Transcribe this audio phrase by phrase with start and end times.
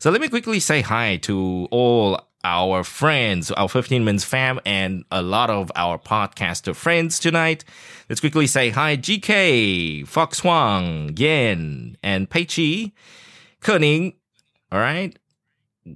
[0.00, 5.04] So let me quickly say hi to all our friends, our 15 Minutes fam, and
[5.10, 7.64] a lot of our podcaster friends tonight.
[8.08, 12.92] Let's quickly say hi, GK, Fox Huang, Yen, and Pei Chi,
[13.60, 14.14] Kening.
[14.70, 15.18] All right.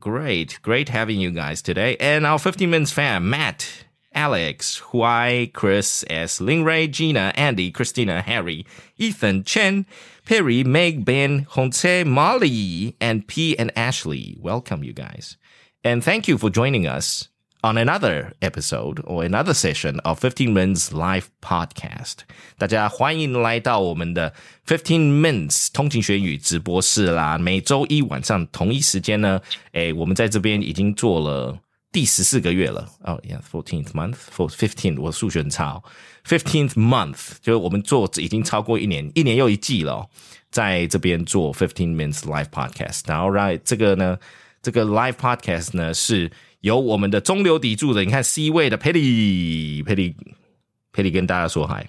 [0.01, 0.59] Great.
[0.63, 1.97] Great having you guys today.
[2.01, 8.21] And our 15 Minutes fam, Matt, Alex, Huai, Chris, S, Ling Ray, Gina, Andy, Christina,
[8.21, 8.67] Harry,
[8.99, 9.87] Ethan, Chen,
[10.26, 14.38] Perry, Meg, Ben, Honse, Molly, and P and Ashley.
[14.42, 15.38] Welcome, you guys.
[15.84, 17.30] And thank you for joining us
[17.64, 22.18] on another episode or another session of 15 Minutes Live Podcast.
[22.58, 24.34] 大家欢迎来到我们的
[24.68, 27.38] 15 Minutes 通勤学语直播室啦。
[27.38, 31.58] 每周一晚上同一时间呢，诶，我们在这边已经做了
[31.92, 32.88] 第十四个月了。
[33.02, 35.84] 哦、oh,，yeah，fourteenth month，for fifteen，我数学很差哦。
[36.27, 40.09] Fifteenth month，就是我们做已经超过一年，一年又一季了、哦，
[40.51, 43.03] 在这边做 fifteen minutes live podcast。
[43.07, 44.17] 然后让这个呢，
[44.63, 51.89] 这个 live podcast 呢是由我们的中流砥柱的，你看 C 位的 Patty，Patty，Patty 跟大家说嗨。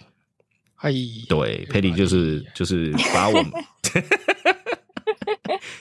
[0.76, 0.92] 嗨，
[1.30, 3.52] 对，Patty 就是就是把我们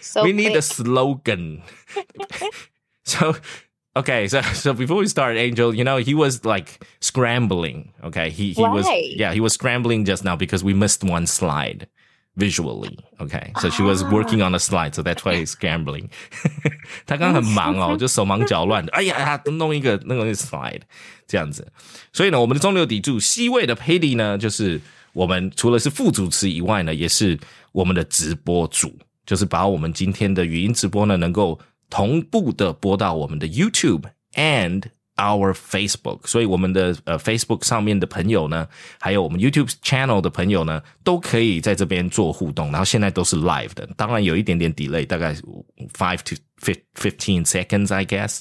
[0.00, 1.60] So we need a quick.
[3.95, 3.95] slogan.
[3.95, 7.91] so okay, so so before we start, Angel, you know, he was like scrambling.
[8.03, 9.13] Okay, he he was Why?
[9.15, 11.87] yeah, he was scrambling just now because we missed one slide
[12.35, 12.97] visually.
[13.19, 16.09] Okay, so she was working on a slide, so that's why he's scrambling.
[17.05, 18.91] 他刚刚很忙哦，就手忙脚乱的。
[18.91, 20.81] 哎呀，他弄一个那个 slide
[21.27, 21.67] 这样子。
[22.13, 24.79] 所以呢，我们的中流砥柱 C 位的 Patty 呢，就是
[25.13, 27.39] 我们除了是副主持以外呢，也是
[27.71, 28.95] 我们的直播主，
[29.25, 31.59] 就是把我们今天的语音直播呢，能够
[31.92, 34.84] 同步的播到我们的 YouTube and
[35.16, 36.26] our Facebook。
[36.26, 38.66] 所以我们的呃 Facebook 上面的朋友呢，
[38.98, 42.70] 还有我们 YouTube channel 的朋友呢，都可以在这边做互动。
[42.70, 45.34] 然后现在都是 live 的，当然有一点点 delay，大概
[45.92, 46.34] five to
[46.96, 48.40] fifteen seconds，I guess。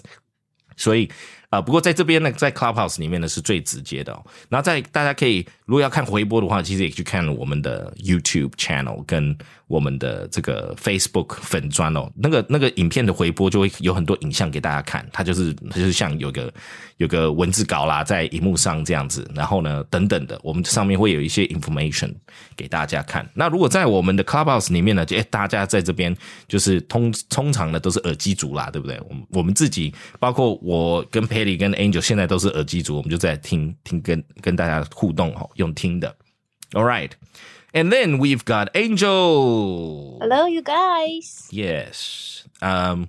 [0.77, 1.05] 所以
[1.49, 4.25] 啊、呃不过在这边呢，在 Clubhouse 里面呢是最直接的哦。
[4.47, 9.37] 然后在大家可以如果要看回播的话，其实也去看我们的 YouTube channel 跟
[9.71, 12.11] 我们的这个 Facebook 粉砖哦。
[12.15, 16.53] 那个那个影片的回播就会有很多影像给大家看，它就是它就是像有个
[16.97, 22.13] 有个文字稿啦，在荧幕上这样子，然后呢等等的，我们上面会有一些 information
[22.55, 23.27] 给大家看。
[23.33, 26.15] 那如果在我们的 Clubhouse 里面呢，就诶大家在这边
[26.47, 28.99] 就是通通常呢都是耳机族啦，对不对？
[29.07, 36.13] 我们我们自己包括我跟 Patty 跟 Angel 现在都是耳机族，我们就在听听跟跟大家互动哦，用听的。
[36.73, 37.11] All right.
[37.72, 40.18] And then we've got Angel.
[40.20, 41.48] Hello, you guys.
[41.50, 42.44] Yes.
[42.62, 43.08] Um,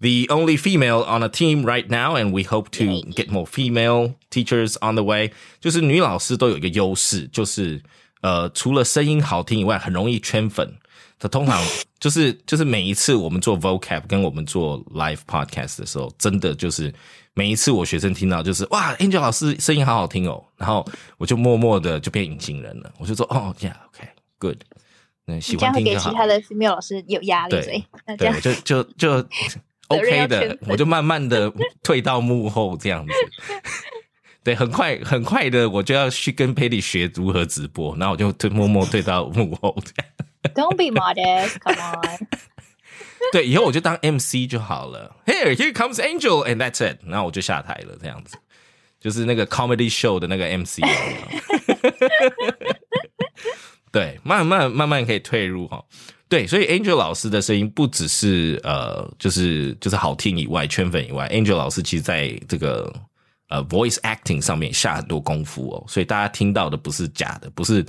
[0.00, 3.02] the only female on a team right now, and we hope to Yay.
[3.12, 5.32] get more female teachers on the way.
[5.60, 7.82] 就是女老师都有一个优势，就是
[8.20, 10.76] 呃，除了声音好听以外，很容易圈粉。
[11.18, 11.64] 它通常
[11.98, 16.92] 就是就是每一次我们做 vocab 跟我们做 live podcast 的时候，真的就是
[17.33, 20.85] 每一次我学生听到就是哇，Angel 老师声音好好听哦，然后
[21.17, 24.57] 我就默默的就变隐形人了，我就说哦，yeah，OK，good，、
[25.25, 26.09] 那喜你这样会给欢听就好。
[26.11, 29.21] 其他的 female 老师有压力，对对，就就就
[29.89, 31.51] 责任要 OK 的我就慢慢的
[31.83, 33.13] 退到幕后这样子。
[34.43, 40.11] 对，很快很快的，我就要去跟 Patty 学如何直播，然后我就退默默退到幕后这样。
[40.55, 42.27] Don't be modest, come on.
[43.31, 45.15] 对，以后我就当 MC 就好了。
[45.25, 46.97] Here, here comes Angel, and that's it。
[47.05, 48.35] 然后我就下台了，这样子，
[48.99, 50.79] 就是那个 comedy show 的那个 MC。
[53.91, 55.83] 对，慢慢慢慢可以退入哈。
[56.29, 62.89] 对，所以 Angel 老师的声音不只是呃，就是就是好听以外，圈粉以外，Angel 老师其实在这个
[63.49, 67.85] 呃 voice acting 上面下很多功夫哦，所以大家听到的不是假的，不是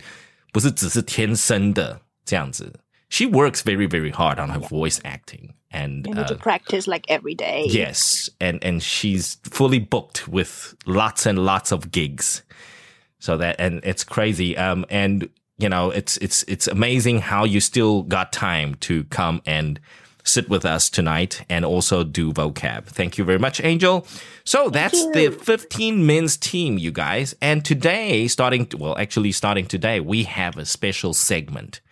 [0.53, 2.73] 不是只是天生的这样子。
[3.13, 7.05] She works very very hard on her voice acting and You need to uh, practice like
[7.11, 7.67] every day.
[7.69, 12.43] Yes, and and she's fully booked with lots and lots of gigs.
[13.19, 14.57] So that and it's crazy.
[14.57, 15.29] Um, and
[15.59, 19.79] you know, it's it's it's amazing how you still got time to come and
[20.25, 22.87] sit with us tonight and also do vocab.
[22.87, 24.07] Thank you very much, Angel.
[24.45, 27.35] So that's the 15 men's team, you guys.
[27.43, 31.83] And today, starting well, actually starting today, we have a special segment.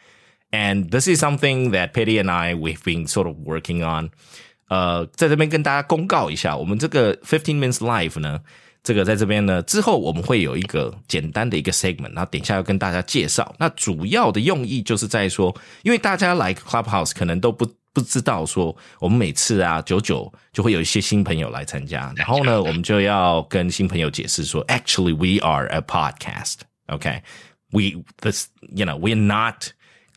[0.51, 4.09] And this is something that Petty and I we've been sort of working on.
[4.67, 8.39] 呃，在这边跟大家公告一下，我们这个 Fifteen Minutes Live 呢，
[8.81, 13.53] 这个在这边呢之后我们会有一个简单的一个 segment，然后等一下要跟大家介绍。
[13.59, 29.67] 那主要的用意就是在说，因为大家来 Clubhouse 可能都不不知道说，我们每次啊久久就会有一些新朋友来参加，然后呢，我们就要跟新朋友解释说，actually we are a podcast，OK，we this you know we're not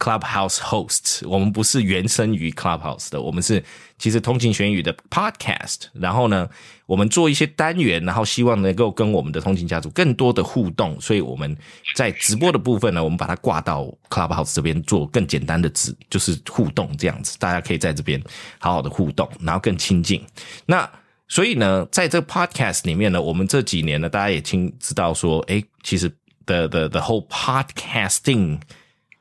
[0.04, 3.64] Clubhouse hosts，我们不是原生于 Clubhouse 的，我们是
[3.98, 5.84] 其实通勤学语的 podcast。
[5.94, 6.50] 然后呢，
[6.86, 11.00] 我们做一些单元，然后希望能够跟我们的通勤家族更多的互动。
[11.00, 11.58] 所以我们
[11.96, 18.22] 在直播的部分呢，我们把它挂到 Clubhouse 这边做更简单的直，就是互动这样子，大家可以在这边
[18.60, 20.22] 好好的互动，然后更亲近。
[20.66, 20.92] 那
[21.30, 26.10] 所以呢，在这个 podcast 里面呢，我们这几年呢，大家也听知道说，诶，其实
[26.46, 28.60] the the the whole podcasting。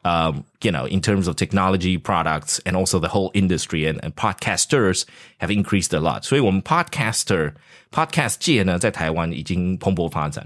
[0.04, 4.16] um, you know, in terms of technology products and also the whole industry and, and
[4.16, 5.04] podcasters
[5.40, 6.24] have increased a lot.
[6.24, 7.54] 所以我们 podcaster
[7.92, 10.46] podcast 界呢，在台湾已经蓬勃发展。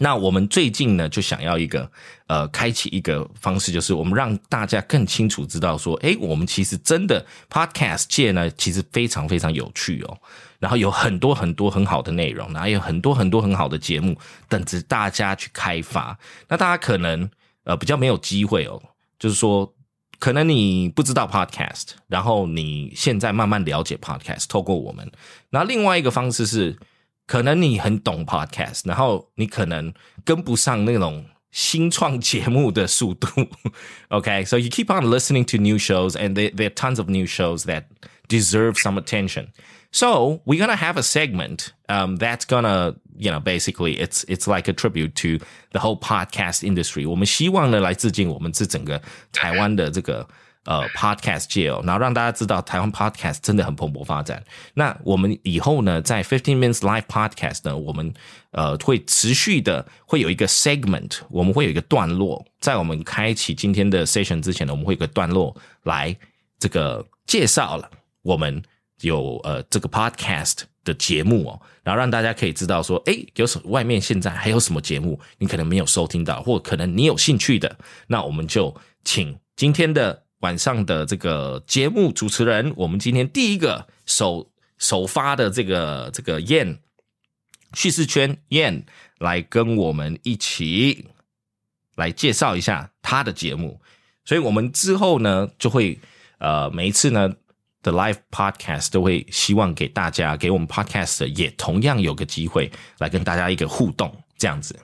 [0.00, 1.90] 那我们最近呢，就想要一个
[2.28, 10.18] 呃，开启一个方式，就是我们让大家更清楚知道说，诶，我们其实真的 podcast 界呢，其实非常非常有趣哦。
[10.60, 14.16] 然后有很多很多很好的内容，然后有很多很多很好的节目
[14.48, 16.16] 等着大家去开发。
[16.48, 17.28] 那大家可能。
[17.63, 18.81] 呃，比较没有机会哦。
[19.19, 19.73] 就是说，
[20.19, 25.11] 可能你不知道 podcast，然后你现在慢慢了解 podcast，透过我们。
[25.49, 26.77] 那另外一个方式是，
[27.25, 29.93] 可能你很懂 podcast，然后你可能
[30.25, 33.27] 跟不上那种新创节目的速度。
[34.09, 37.85] OK，so you keep on listening to new shows，and there there are tons of new shows that
[38.27, 39.47] deserve some attention.
[39.92, 44.68] So we're gonna have a segment um, that's gonna, you know, basically it's it's like
[44.68, 45.42] a tribute to
[45.72, 47.08] the whole podcast industry.
[47.08, 49.00] 我们希望呢来致敬我们这整个
[49.32, 50.28] 台湾的这个
[50.66, 54.44] 呃 podcast 界哦，然后让大家知道台湾 podcast 真的很蓬勃发展。
[54.74, 58.12] 那我们以后呢，在 Fifteen Minutes Live Podcast 呢，我们
[58.50, 66.14] 呃会持续的会有一个 segment，我们会有一个段落，在我们开启今天的 session 之前呢，我们会有个段落来
[66.58, 67.90] 这个介绍了
[68.20, 68.62] 我们。
[69.03, 77.77] 有呃这个 podcast 的节目哦，然后让大家可以知道说，哎，有什外面现在还有什么节目，你可能没有收听到，或可能你有兴趣的，
[78.07, 78.73] 那我们就
[79.03, 86.79] 请今天的晚上的这个节目主持人，我们今天第一个首首发的这个这个燕
[87.73, 88.85] 叙事圈燕
[89.19, 91.07] 来跟我们一起
[91.95, 93.81] 来介绍一下他的节目，
[94.23, 95.99] 所以我们之后呢就会
[96.39, 97.33] 呃每一次呢。
[97.83, 104.75] 的 live podcast 都会希望给大家，给我们 podcast 也同样有个机会来跟大家一个互动，这样子，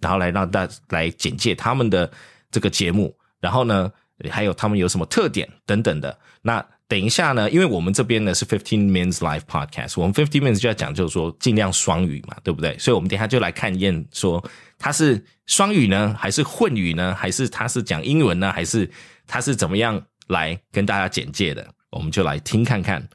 [0.00, 2.10] 然后来让大家来简介他们的
[2.50, 3.90] 这个节目，然后呢，
[4.28, 6.18] 还有他们有什么特点等等的。
[6.42, 12.76] 那等一下呢，因为我们这边呢是 fifteen minutes live podcast，我们 fifteen minutes 就要讲，就是说尽量双语嘛，对不对？
[12.78, 14.42] 所以我们等下就来看燕说
[14.78, 18.90] 他是双语呢，还是混语呢，还是他是讲英文呢，还是
[19.26, 21.68] 他是怎么样来跟大家简介的？
[21.91, 23.09] 我们就来听看看。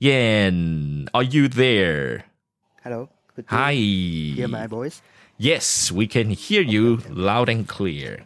[0.00, 2.22] Yan, are you there?
[2.82, 3.08] Hello.
[3.34, 3.74] Could you Hi.
[4.36, 4.98] Hear my voice?
[5.38, 8.20] Yes, we can hear you loud and clear.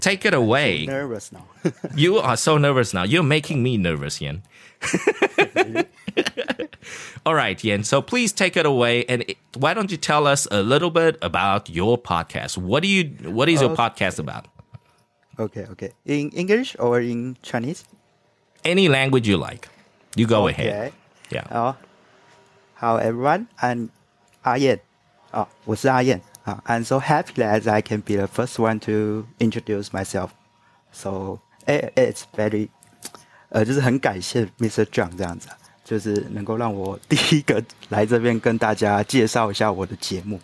[0.00, 0.86] Take it away.
[0.86, 1.44] Nervous now.
[1.94, 3.04] You are so nervous now.
[3.04, 4.42] You're making me nervous, Yan.
[7.24, 7.84] All right, Yan.
[7.84, 11.16] So please take it away, and it- why don't you tell us a little bit
[11.22, 12.58] about your podcast?
[12.58, 13.04] What do you?
[13.30, 13.82] What is your Okay.
[13.82, 14.46] podcast about?
[15.38, 15.90] okay, okay.
[16.04, 17.84] In English or in Chinese?
[18.62, 19.68] Any language you like.
[20.16, 20.68] You go Okay.
[20.68, 20.92] ahead.
[21.30, 21.46] Yeah.
[21.50, 21.74] Oh,
[22.74, 23.46] how everyone?
[23.60, 23.88] I'm
[24.42, 24.80] 阿燕。
[25.30, 26.20] 啊，我是阿燕。
[26.44, 30.30] 啊，I'm so happy that I can be the first one to introduce myself.
[30.92, 32.68] So it, it's very，
[33.48, 34.84] 呃，就是很感谢 Mr.
[34.84, 40.38] John 这样子啊，就是能够让我第一个来这边跟大家介绍一下我的节目。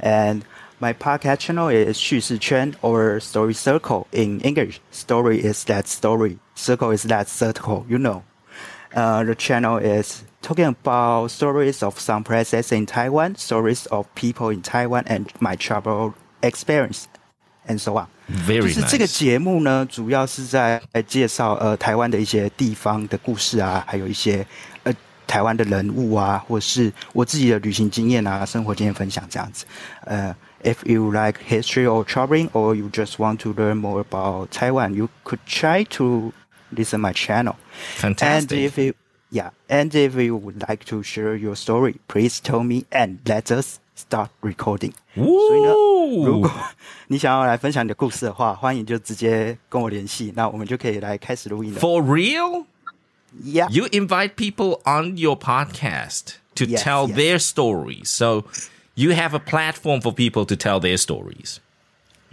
[0.00, 0.42] And
[0.80, 4.78] my podcast channel is 叙事圈 or Story Circle in English.
[4.92, 6.38] Story is that story.
[6.54, 7.84] Circle is that circle.
[7.88, 8.22] You know.
[8.94, 14.50] Uh, the channel is talking about stories of some places in Taiwan, stories of people
[14.50, 17.08] in Taiwan, and my travel experience,
[17.66, 18.06] and so on.
[18.28, 19.18] Very 就是这个 nice.
[19.18, 24.46] 节目呢，主要是在介绍呃台湾的一些地方的故事啊，还有一些
[24.84, 24.94] 呃
[25.26, 29.64] 台湾的人物啊，或是我自己的旅行经验啊、生活经验分享这样子。
[30.04, 30.32] 呃
[30.62, 34.94] ，If you like history or traveling, or you just want to learn more about Taiwan,
[34.94, 36.32] you could try to
[36.72, 37.56] listen my channel.
[38.02, 38.58] And Fantastic.
[38.58, 38.94] if you,
[39.30, 43.50] yeah, and if you would like to share your story, please tell me and let
[43.50, 44.92] us start recording。
[45.14, 45.72] 所以呢，
[46.24, 46.40] 如 Ooh.
[46.42, 46.50] 果
[47.08, 51.80] 你想要来分享你的故事的话，欢迎就直接跟我联系，那我们就可以来开始录音了。
[51.80, 52.64] For real?
[53.42, 57.16] Yeah, You invite people on your podcast to Yes, tell yes.
[57.16, 58.08] their stories.
[58.08, 58.44] So
[58.98, 61.58] you have a platform for people to tell their stories.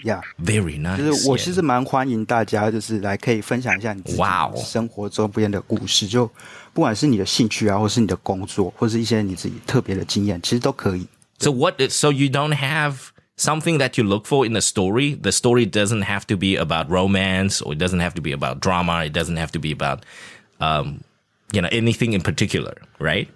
[0.04, 0.98] yeah， Very nice.
[0.98, 1.44] 就是我 yeah.
[1.44, 6.26] 其实蛮欢迎大家，就是来可以分享一下你自己哇哦生活周边的故事，就
[6.74, 11.08] 不管是你的兴趣啊，或是你的工作，或是一些你自己特别的经验，其实都可以。
[11.40, 11.82] So what?
[11.90, 15.20] So you don't have something that you look for in a story.
[15.20, 18.60] The story doesn't have to be about romance, or it doesn't have to be about
[18.60, 19.06] drama.
[19.06, 20.04] It doesn't have to be about,
[20.60, 21.02] um,
[21.52, 23.28] you know, anything in particular, right?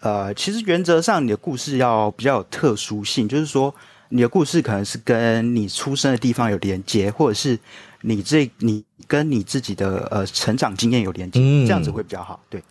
[0.00, 3.74] 呃，其实原则上你的故事要比较有特殊性，就是说
[4.10, 7.58] 你的故事可能是跟你出生的地方有连接，或者是
[8.02, 12.40] 你这你跟你自己的呃成长经验有连接，这样子会比较好。
[12.48, 12.62] 对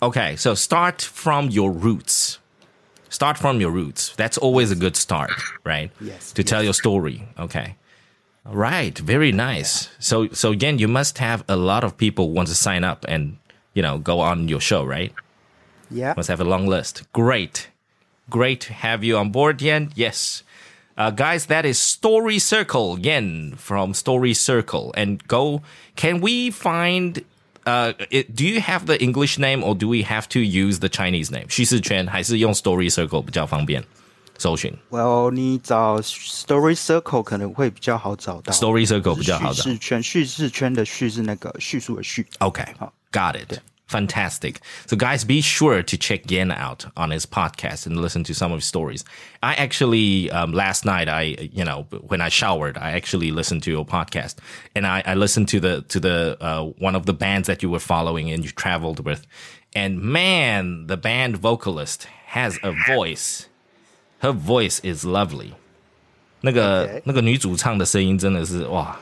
[0.00, 2.38] Okay, so start from your roots.
[3.08, 4.08] Start from your roots.
[4.16, 5.30] That's always a good start,
[5.64, 5.90] right?
[6.00, 7.20] Yes, To tell your story.
[7.38, 7.76] Okay.
[8.44, 8.98] All right.
[8.98, 9.88] Very nice.
[10.00, 13.36] So, so again, you must have a lot of people want to sign up and,
[13.74, 15.12] you know, go on your show, right?
[15.91, 17.03] ，Yeah， Must have a long list.
[17.13, 17.69] Great.
[18.29, 19.91] Great to have you on board, Yen.
[19.95, 20.43] Yes.
[20.97, 24.91] Uh, guys, that is Story Circle, Yen from Story Circle.
[24.97, 25.61] And go,
[25.95, 27.23] can we find,
[27.65, 30.89] uh, it, do you have the English name or do we have to use the
[30.89, 31.47] Chinese name?
[31.49, 33.83] 叙事圈还是用 Story Circle 比较方便
[34.39, 38.51] 搜寻 Well，你找 Story Circle 可能会比较好找到。
[38.51, 42.25] Story Circle 比较好找叙事圈，叙事圈的叙是那个叙述的叙。
[42.39, 42.73] Okay.
[43.11, 43.59] Got it.
[43.91, 44.59] Fantastic.
[44.85, 48.51] So, guys, be sure to check Yen out on his podcast and listen to some
[48.51, 49.05] of his stories.
[49.41, 53.71] I actually, um, last night, I, you know, when I showered, I actually listened to
[53.71, 54.35] your podcast
[54.75, 57.69] and I, I listened to the, to the, uh, one of the bands that you
[57.69, 59.25] were following and you traveled with.
[59.73, 63.47] And man, the band vocalist has a voice.
[64.19, 65.53] Her voice is lovely.
[66.41, 67.01] 那个 Okay.
[67.05, 68.99] 那个女主唱的声音真的是哇，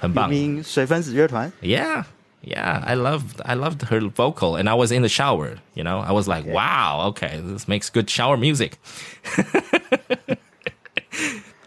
[0.00, 0.30] 很棒。
[0.30, 1.52] 名水分子乐团。
[1.60, 2.04] Yeah.
[2.41, 5.99] Yeah, I loved I loved her vocal and I was in the shower, you know.
[5.99, 8.79] I was like, "Wow, okay, this makes good shower music."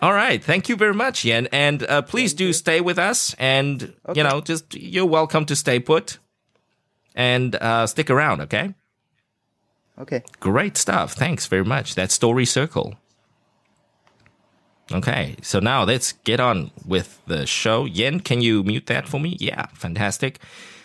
[0.01, 3.93] All right, thank you very much, Yen, and uh, please do stay with us and
[4.15, 6.19] you know, just you're welcome to stay put
[7.15, 8.75] and uh, stick around, okay?
[9.99, 11.13] OK，Great stuff.
[11.13, 11.95] Thanks very much.
[11.95, 12.97] That Story Circle.
[14.92, 17.86] Okay, so now let's get on with the show.
[17.86, 19.36] Yen, can you mute that for me?
[19.40, 20.40] Yeah, fantastic.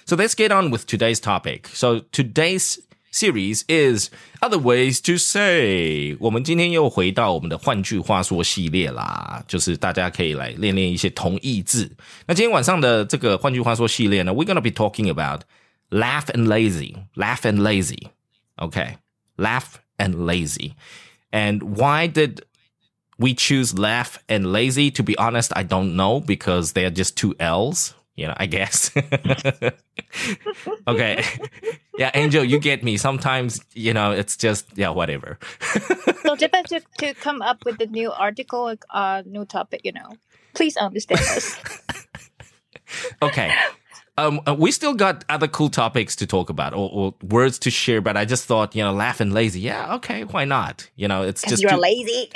[0.05, 1.69] So let's get on with today's topic.
[1.69, 2.81] So today's
[3.13, 6.17] series is other ways to say.
[6.19, 11.95] 我们今天又回到我们的换句话说系列啦，就是大家可以来练练一些同义字。
[12.27, 15.43] 那今天晚上的这个换句话说系列呢，we're gonna be talking about
[15.91, 18.09] laugh and lazy, laugh and lazy.
[18.57, 18.97] Okay.
[19.37, 20.73] Laugh and lazy.
[21.31, 22.43] And why did
[23.20, 24.92] we choose laugh and lazy?
[24.92, 28.92] To be honest, I don't know because they're just two L's, you know, I guess.
[30.88, 31.24] okay.
[31.98, 32.96] Yeah, Angel, you get me.
[32.98, 35.40] Sometimes, you know, it's just, yeah, whatever.
[36.22, 40.12] So Japan to, to come up with the new article, uh, new topic, you know.
[40.54, 41.58] Please understand us.
[43.22, 43.52] Okay.
[44.18, 47.72] Um, uh, we still got other cool topics to talk about or, or words to
[47.72, 49.62] share, but I just thought, you know, laugh and lazy.
[49.62, 50.90] Yeah, okay, why not?
[50.96, 52.30] You know, it's just you're too- lazy.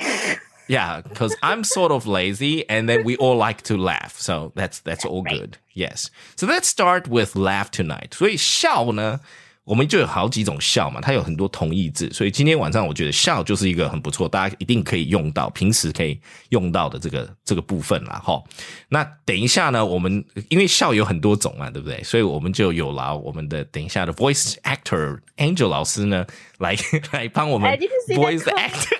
[0.71, 4.81] Yeah, because I'm sort of lazy, and then we all like to laugh, so that's
[4.83, 5.39] that's all Right.
[5.39, 5.59] good.
[5.75, 6.11] Yes.
[6.37, 8.15] So let's start with laugh tonight.
[8.17, 9.21] 所以笑呢，
[9.63, 18.21] 我们就有好几种笑嘛，它有很多同义字，所以今天晚上我觉得笑就是一个很不错，大家一定可以用到，平时可以用到的这个这个部分啦。
[18.25, 18.43] 哈，
[18.89, 22.03] 那等一下呢，我们因为笑有很多种嘛，对不对？
[22.03, 26.27] 所以我们就有劳我们的等一下的 voice actor Angel 老师呢，
[26.59, 26.77] 来
[27.13, 28.69] 来帮我们 I didn't see that voice coming.
[28.69, 28.97] actor。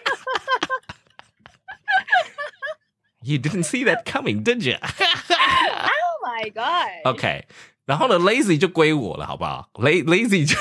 [3.23, 4.77] You didn't see that coming, did you?
[4.81, 7.03] oh my god.
[7.05, 7.45] OK，
[7.85, 9.69] 然后呢，lazy 就归我了，好不好？
[9.75, 10.55] la lazy 就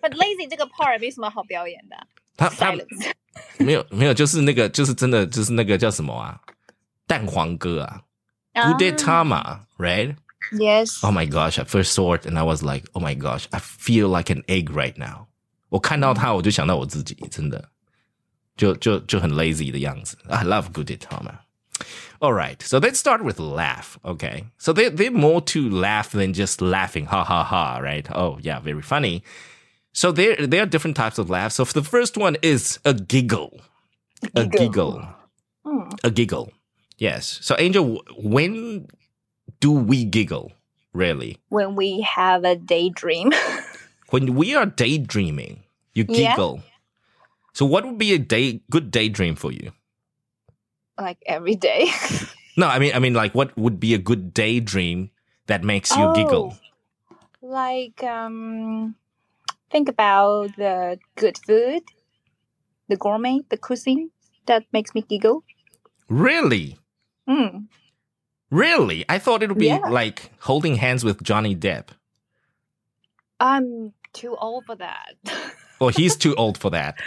[0.00, 1.96] But lazy 这个 part 没什么好表演的。
[2.36, 3.12] 他他 Silence.
[3.58, 6.40] 没有没有，就是那个就是真的就是那个叫什么啊？
[7.06, 8.02] 蛋黄哥啊
[8.56, 8.72] Ah.
[8.72, 10.14] ，Gudetama, right?
[10.52, 11.04] Yes.
[11.04, 11.58] Oh my gosh!
[11.58, 14.44] I first saw it and I was like, oh my gosh, I feel like an
[14.46, 15.26] egg right now.
[15.70, 17.70] 我看到他，我就想到我自己，真的，
[18.59, 20.17] 就就就很 lazy 的样子。
[20.27, 21.39] I love Gudetama.
[22.19, 23.97] All right, so let's start with laugh.
[24.03, 28.05] Okay, so they they're more to laugh than just laughing, ha ha ha, right?
[28.13, 29.23] Oh yeah, very funny.
[29.93, 31.53] So there there are different types of laugh.
[31.53, 33.61] So the first one is a giggle,
[34.35, 35.07] a giggle, a giggle.
[35.65, 35.99] Mm.
[36.03, 36.51] A giggle.
[36.97, 37.39] Yes.
[37.41, 38.87] So Angel, when
[39.61, 40.51] do we giggle?
[40.91, 41.37] Really?
[41.47, 43.31] When we have a daydream.
[44.09, 45.63] when we are daydreaming,
[45.93, 46.57] you giggle.
[46.57, 46.68] Yeah
[47.53, 47.55] giggle.
[47.55, 49.71] So, what would be a day good daydream for you?
[50.99, 51.87] Like every day.
[52.57, 55.11] No, I mean, I mean, like, what would be a good daydream
[55.47, 56.57] that makes you giggle?
[56.59, 58.95] Oh, Like um
[59.71, 61.83] think about the good food,
[62.89, 64.11] the gourmet, the cuisine
[64.45, 65.43] that makes me giggle.
[66.09, 66.77] Really?
[67.29, 67.67] Mm.
[68.51, 69.05] Really?
[69.07, 69.87] I thought it would be Yeah.
[69.89, 71.95] like holding hands with Johnny Depp.
[73.39, 75.15] I'm too old for that.
[75.79, 76.99] Well, he's too old for that.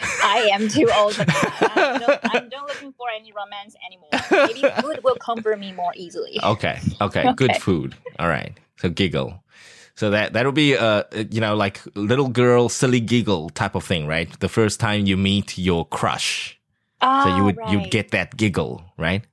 [0.22, 1.72] I am too old for that.
[1.76, 4.10] I'm not, I'm not looking for any romance anymore.
[4.30, 6.38] Maybe food will comfort me more easily.
[6.42, 6.78] Okay.
[7.00, 7.32] Okay.
[7.36, 7.58] Good Okay.
[7.60, 7.94] food.
[8.18, 8.52] All right.
[8.76, 9.42] So giggle.
[9.94, 14.06] So that that'll be a you know like little girl silly giggle type of thing,
[14.06, 14.28] right?
[14.38, 16.56] The first time you meet your crush,
[17.00, 17.90] Ah, so you would you right.
[17.90, 19.24] get that giggle, right?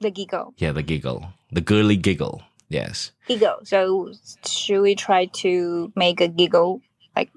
[0.00, 0.54] the giggle.
[0.58, 2.40] Yeah, the giggle, the girly giggle.
[2.70, 3.10] Yes.
[3.26, 3.60] Giggle.
[3.64, 4.12] So
[4.46, 6.80] should we try to make a giggle?
[7.16, 7.30] Like,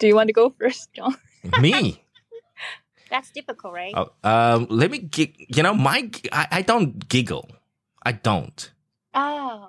[0.00, 1.14] do you want to go first, John?
[1.60, 2.01] Me.
[3.12, 3.92] That's difficult, right?
[3.94, 5.36] Oh, um, let me gig.
[5.54, 7.46] You know, my I, I don't giggle.
[8.02, 8.72] I don't.
[9.12, 9.68] Oh,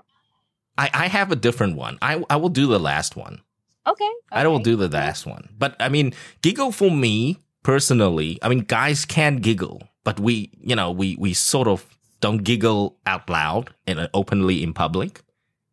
[0.77, 1.99] I, I have a different one.
[2.01, 3.41] I I will do the last one.
[3.85, 4.09] okay.
[4.31, 5.49] I will do the last one.
[5.59, 8.39] But I mean, giggle for me personally.
[8.41, 11.85] I mean, guys can giggle, but we, you know, we we sort of
[12.21, 15.21] don't giggle out loud and openly in public.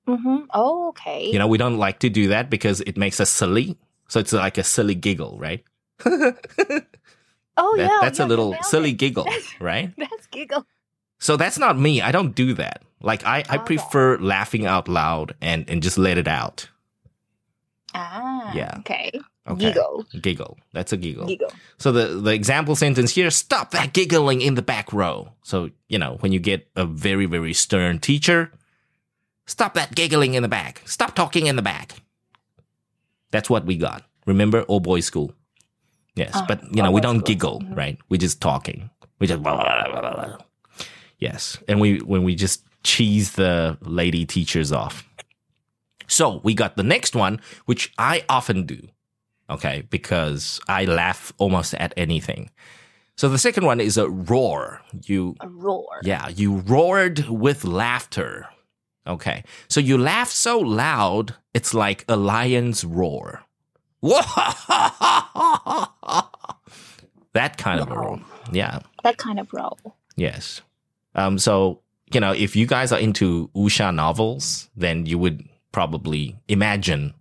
[0.09, 0.51] Mm-hmm.
[0.53, 1.31] Oh, okay.
[1.31, 3.79] You know, we don't like to do that because it makes us silly.
[4.09, 5.63] So it's like a silly giggle, right?
[7.61, 7.99] That- oh, yeah.
[8.01, 9.27] that's yeah, a little silly giggle,
[9.61, 9.93] right?
[9.99, 10.67] That's giggle.
[11.19, 12.01] So that's not me.
[12.01, 12.83] I don't do that.
[13.03, 13.65] Like I, I Okay.
[13.77, 16.69] prefer laughing out loud and, and just let it out.
[17.95, 18.77] Ah, Yeah.
[18.79, 19.11] Okay.
[19.49, 19.61] Okay.
[19.73, 20.07] Giggle.
[20.21, 20.59] Giggle.
[20.73, 21.27] That's a giggle.
[21.27, 21.51] Giggle.
[21.79, 25.33] So the, the example sentence here, stop that giggling in the back row.
[25.43, 28.53] So, you know, when you get a very, very stern teacher,
[29.47, 30.83] stop that giggling in the back.
[30.87, 31.97] Stop talking in the back.
[33.31, 34.05] That's what we got.
[34.27, 35.35] Remember, all boy school.
[36.21, 37.27] Yes, Ah, but you know, all we don't school.
[37.35, 37.77] giggle, Mhm.
[37.77, 37.99] right?
[38.11, 38.91] We're just talking.
[39.19, 40.37] We just blah, blah, blah, blah, blah.
[41.19, 45.05] Yes, and we when we just cheese the lady teachers off.
[46.09, 48.81] So we got the next one, which I often do.
[49.49, 52.51] Okay, because I laugh almost at anything.
[53.17, 54.81] So the second one is a roar.
[55.05, 56.01] You A roar.
[56.03, 58.49] yeah, you roared with laughter.
[59.07, 59.45] Okay.
[59.69, 63.43] So you laugh so loud, it's like a lion's roar.
[67.33, 68.21] that kind of a roar.
[68.53, 68.81] Yeah.
[69.05, 69.79] That kind of role.
[70.17, 70.63] Yes.
[71.15, 71.81] Um, so,
[72.13, 77.15] you know, if you guys are into Wuxia novels, then you would probably imagine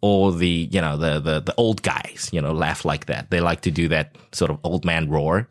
[0.00, 3.30] all the, you know, the, the, the old guys, you know, laugh like that.
[3.30, 5.48] They like to do that sort of old man roar.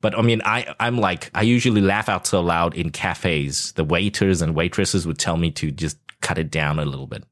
[0.00, 3.72] But I mean, I, I'm like, I usually laugh out so loud in cafes.
[3.72, 7.24] The waiters and waitresses would tell me to just cut it down a little bit.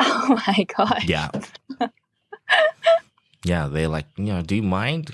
[0.30, 1.04] Oh my god.
[1.04, 1.30] Yeah.
[3.44, 3.66] yeah.
[3.68, 5.10] They're like, you know, do you mind?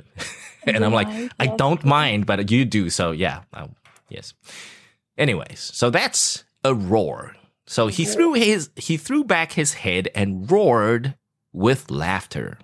[0.66, 1.54] and I'm like, Yeah, I yes.
[1.56, 2.90] don't mind, but you do.
[2.90, 3.74] So yeah, um,
[4.08, 4.34] yes.
[5.18, 7.34] Anyways, so that's a roar.
[7.66, 11.14] So he threw his he threw back his head and roared
[11.52, 12.58] with laughter.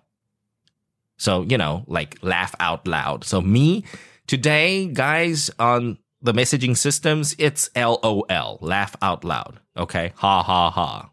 [1.16, 3.24] So you know, like laugh out loud.
[3.24, 3.84] So me
[4.26, 9.60] today, guys, on the messaging systems, it's LOL, laugh out loud.
[9.76, 11.10] Okay, ha ha ha.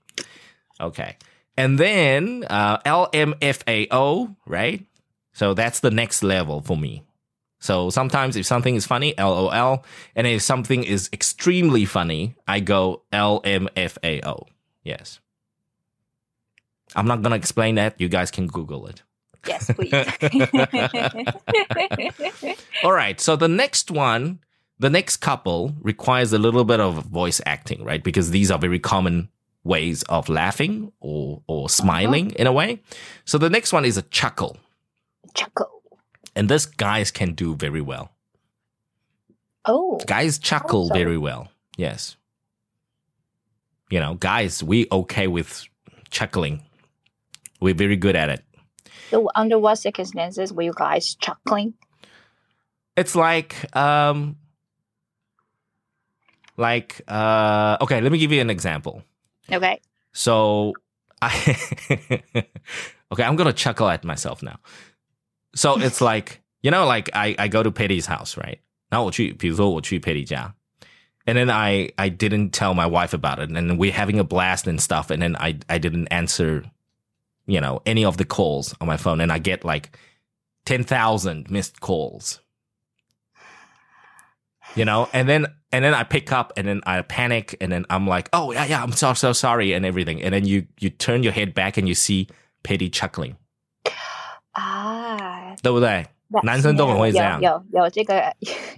[0.79, 1.17] Okay,
[1.57, 4.85] and then uh, LMFAO, right?
[5.33, 7.03] So that's the next level for me.
[7.59, 9.83] So sometimes if something is funny, LOL,
[10.15, 14.47] and if something is extremely funny, I go LMFAO.
[14.83, 15.19] Yes.
[16.95, 17.99] I'm not gonna explain that.
[17.99, 19.01] You guys can Google it.
[19.47, 19.93] Yes, please.
[22.83, 23.19] All right.
[23.19, 24.39] So the next one,
[24.79, 28.03] the next couple requires a little bit of voice acting, right?
[28.03, 29.29] Because these are very common
[29.65, 32.79] ways of laughing or or smiling in a way.
[33.25, 34.55] So the next one is a chuckle.
[35.33, 35.81] Chuckle.
[36.35, 38.11] And this guys can do very well.
[39.65, 39.99] Oh.
[40.05, 41.49] Guys chuckle very well.
[41.75, 42.15] Yes.
[43.89, 45.65] You know, guys, we okay with
[46.09, 46.61] chuckling.
[47.59, 48.43] We're very good at it.
[49.09, 51.73] So under what circumstances were you guys chuckling?
[52.95, 54.37] It's like um
[56.57, 59.03] like uh okay, let me give you an example.
[59.50, 59.80] Okay.
[60.12, 60.74] So
[61.20, 61.30] I
[63.12, 64.58] okay, I'm gonna chuckle at myself now.
[65.54, 68.58] So it's like you know, like I I go to Petty's house, right?
[68.88, 70.54] 然后我去，比如说我去 Petty 家，
[71.24, 74.80] and then I I didn't tell my wife about it, and we're having a blast and
[74.80, 76.64] stuff, and then I I didn't answer,
[77.46, 79.96] you know, any of the calls on my phone, and I get like
[80.64, 82.40] ten thousand missed calls.
[84.76, 87.84] You know, and then and then I pick up and then I panic and then
[87.88, 90.22] I'm like, oh yeah, yeah, I'm so so sorry and everything.
[90.22, 92.28] And then you you turn your head back and you see
[92.62, 93.36] Petty chuckling.
[94.54, 95.56] Ah.
[95.62, 96.06] 对不对？
[96.30, 98.32] That 男生都很会这样有有有这个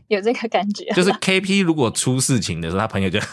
[0.08, 3.20] 有这个感觉，就是 KP 如果出事情的时候，他朋友就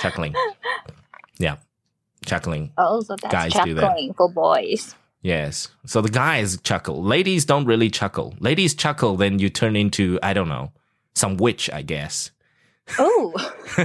[0.00, 1.58] chuckling。Yeah,
[2.26, 2.70] chuckling.
[2.76, 3.82] Oh, so that's Guys do that.
[3.82, 4.94] chuckling for boys.
[5.22, 5.68] Yes.
[5.86, 7.00] So the guys chuckle.
[7.02, 8.34] Ladies don't really chuckle.
[8.40, 10.72] Ladies chuckle, then you turn into, I don't know,
[11.17, 12.31] some witch, I guess.
[12.99, 13.33] Oh,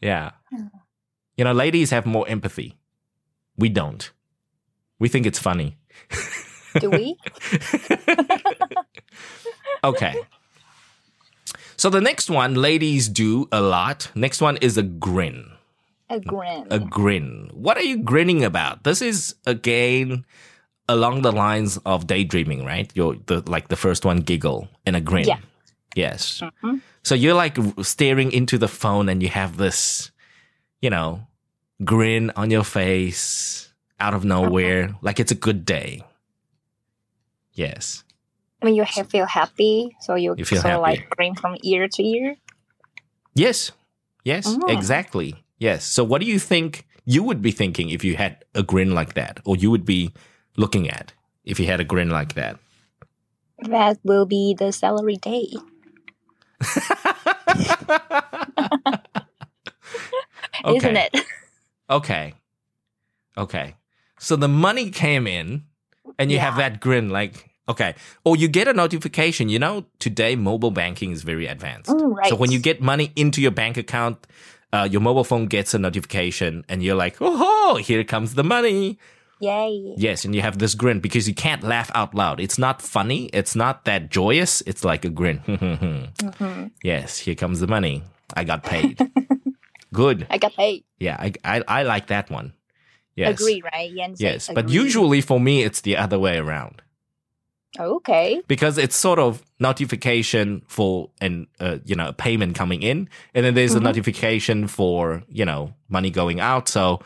[0.00, 0.30] Yeah.
[1.36, 2.78] You know, ladies have more empathy.
[3.56, 4.10] We don't.
[4.98, 5.76] We think it's funny.
[6.78, 7.16] do we?
[9.82, 10.14] Okay.
[11.78, 14.10] So the next one, ladies do a lot.
[14.14, 15.52] Next one is a grin.
[16.10, 16.66] A grin.
[16.70, 17.48] A grin.
[17.54, 18.84] What are you grinning about?
[18.84, 20.26] This is again
[20.90, 22.90] along the lines of daydreaming, right?
[22.94, 25.24] Your the like the first one giggle and a grin.
[25.26, 25.38] Yeah.
[25.94, 26.42] Yes.
[26.62, 26.80] Mhm.
[27.02, 30.10] So you're like staring into the phone and you have this,
[30.82, 31.26] you know,
[31.84, 36.02] grin on your face out of nowhere, like it's a good day.
[37.54, 38.04] Yes.
[38.62, 42.02] when you feel happy, so you, You feel sort of like grin from ear to
[42.04, 42.36] ear.
[43.34, 43.72] Yes.
[44.22, 44.66] Yes, Oh.
[44.68, 45.32] exactly.
[45.58, 45.82] Yes.
[45.84, 49.14] So what do you think you would be thinking if you had a grin like
[49.14, 50.12] that or you would be
[50.60, 51.12] looking at
[51.44, 52.58] if you had a grin like that?
[53.58, 55.48] That will be the salary day.
[60.66, 61.16] Isn't it?
[61.90, 62.34] Okay.
[63.36, 63.74] Okay.
[64.20, 65.64] So the money came in
[66.20, 67.96] and you have that grin like, okay.
[68.22, 69.48] Or you get a notification.
[69.48, 71.90] You know, today mobile banking is very advanced.
[71.90, 72.28] Mm, right.
[72.28, 74.24] So when you get money into your bank account,
[74.72, 78.96] uh, your mobile phone gets a notification and you're like, oh, here comes the money.
[79.40, 79.94] Yay.
[79.96, 82.40] Yes, and you have this grin because you can't laugh out loud.
[82.40, 83.26] It's not funny.
[83.32, 84.60] It's not that joyous.
[84.66, 85.38] It's like a grin.
[86.38, 88.02] hmm yes, here comes the money.
[88.36, 89.00] I got paid.
[89.92, 90.26] Good.
[90.30, 90.84] I got paid.
[90.98, 92.52] Yeah, I, I I like that one.
[93.16, 93.40] Yes.
[93.40, 93.90] Agree, right?
[93.90, 96.80] Yen Yes, but usually for me it's the other way around
[97.78, 98.40] Okay.
[98.48, 103.44] because it's sort of notification for an uh, you know a payment coming in, and
[103.44, 103.84] then there's a Mhm.
[103.84, 106.68] notification for you know money going out.
[106.68, 107.00] So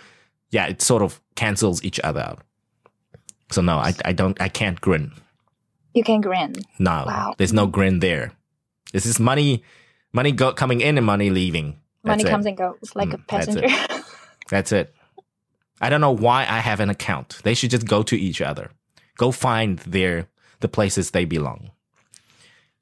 [0.50, 2.42] yeah, it sort of cancels each other out.
[3.50, 5.12] So no, I I don't I can't grin.
[5.94, 6.54] You can grin.
[6.78, 7.35] No, Wow.
[7.38, 8.33] there's no grin there.
[8.92, 9.62] This is money,
[10.12, 11.78] money go, coming in and money leaving.
[12.02, 12.30] That's Money it.
[12.30, 13.62] comes and goes like a Mm, that's it.
[13.64, 14.04] passenger.
[14.50, 14.94] That's it.
[15.80, 17.40] I don't know why I have an account.
[17.44, 18.70] They should just go to each other.
[19.16, 20.28] Go find their
[20.61, 21.70] the places they belong.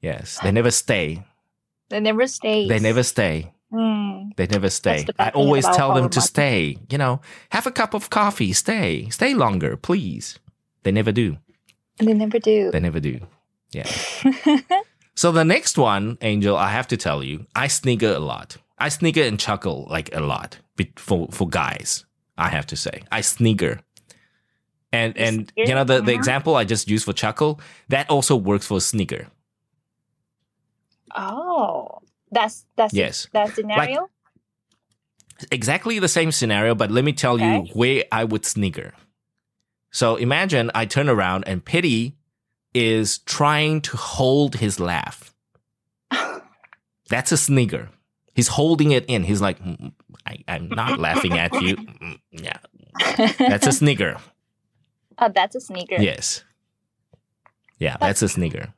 [0.01, 1.23] Yes, they never stay.
[1.89, 2.67] they never stay.
[2.67, 3.53] They never stay.
[3.73, 4.35] Mm.
[4.35, 5.05] They never stay.
[5.17, 6.21] I always tell them to market.
[6.21, 6.77] stay.
[6.89, 8.53] You know, have a cup of coffee.
[8.53, 9.09] Stay.
[9.09, 10.37] Stay longer, please.
[10.83, 11.37] They never do.
[11.97, 12.69] They never do.
[12.71, 13.19] They never do.
[13.71, 13.89] Yeah.
[15.15, 18.57] So the next one, Angel, I have to tell you, I snigger a lot.
[18.79, 20.57] I snigger and chuckle like a lot
[20.95, 22.03] for for guys.
[22.35, 23.81] I have to say, I snigger.
[24.91, 26.15] And and you know the, the Mhm.
[26.17, 29.27] example I just used for chuckle that also works for snigger.
[31.15, 31.92] oh,
[32.33, 33.27] that's that's Yes.
[33.33, 34.09] that scenario.
[35.51, 37.71] Exactly the same scenario, but let me tell you Okay.
[37.73, 38.93] where I would snigger.
[39.91, 42.15] So imagine I turn around and Pity
[42.73, 45.33] is trying to hold his laugh.
[47.09, 47.89] That's a snigger.
[48.33, 49.23] He's holding it in.
[49.23, 49.91] He's like, "Mm,
[50.25, 51.75] I, I'm not laughing at you.
[51.75, 52.57] Mm, Yeah,
[53.37, 54.17] that's a snigger.
[55.19, 55.97] oh, that's a sneaker.
[56.01, 56.43] Yes.
[57.77, 58.73] Yeah, that's a snigger.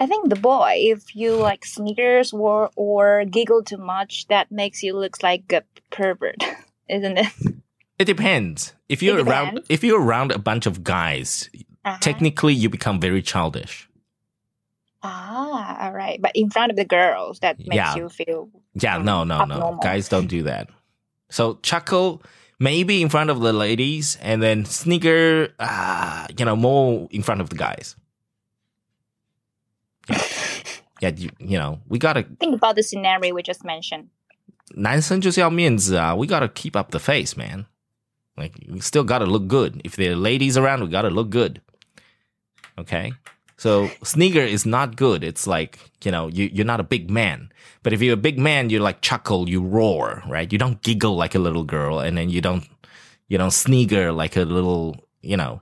[0.00, 4.82] I think the boy, if you like sneakers or or giggle too much, that makes
[4.82, 6.36] you look like a pervert,
[6.88, 7.32] isn't it?
[7.98, 8.74] It depends.
[8.88, 11.50] If you're around, if you're around a bunch of guys,
[11.84, 11.98] Uh-huh.
[12.00, 13.88] technically you become very childish.
[15.02, 16.20] Ah, all right.
[16.20, 17.96] But in front of the girls, that makes Yeah.
[17.96, 19.78] you feel Yeah, um, no, no, no.
[19.82, 20.68] Guys don't do that.
[21.30, 22.22] So chuckle
[22.58, 27.40] maybe in front of the ladies, and then sneaker ah, you know, more in front
[27.40, 27.94] of the guys
[31.01, 34.07] Yeah, yeah you, you know, we gotta think about the scenario we just mentioned.
[34.75, 36.15] 男生就是要面子啊.
[36.15, 37.65] We gotta keep up the face, man.
[38.35, 39.81] Like we still gotta look good.
[39.83, 41.61] If there are ladies around, we gotta look good.
[42.77, 43.13] Okay.
[43.57, 45.23] So snigger is not good.
[45.23, 47.49] It's like, you know, you, you're not a big man.
[47.83, 50.51] But if you're a big man, you like chuckle, you roar, right?
[50.51, 52.65] You don't giggle like a little girl and then you don't,
[53.27, 55.61] you don't snigger like a little, you know,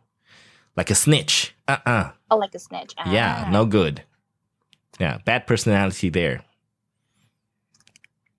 [0.77, 1.53] like a snitch.
[1.67, 2.11] Uh-uh.
[2.31, 2.95] Oh, like a snitch.
[3.05, 3.51] Yeah, Ah.
[3.51, 4.03] no good.
[4.98, 6.42] Yeah, bad personality there.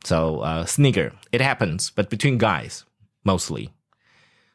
[0.04, 1.14] So, uh, snigger.
[1.32, 2.86] It happens, but between guys,
[3.24, 3.74] mostly.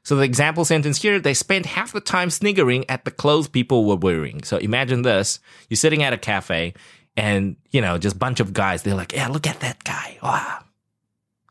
[0.04, 3.84] So the example sentence here, they spent half the time sniggering at the clothes people
[3.84, 4.42] were wearing.
[4.42, 5.38] So imagine this.
[5.68, 6.74] You're sitting at a cafe
[7.16, 10.18] and, you know, just bunch of guys, they're like, yeah, look at that guy.
[10.22, 10.64] Wow.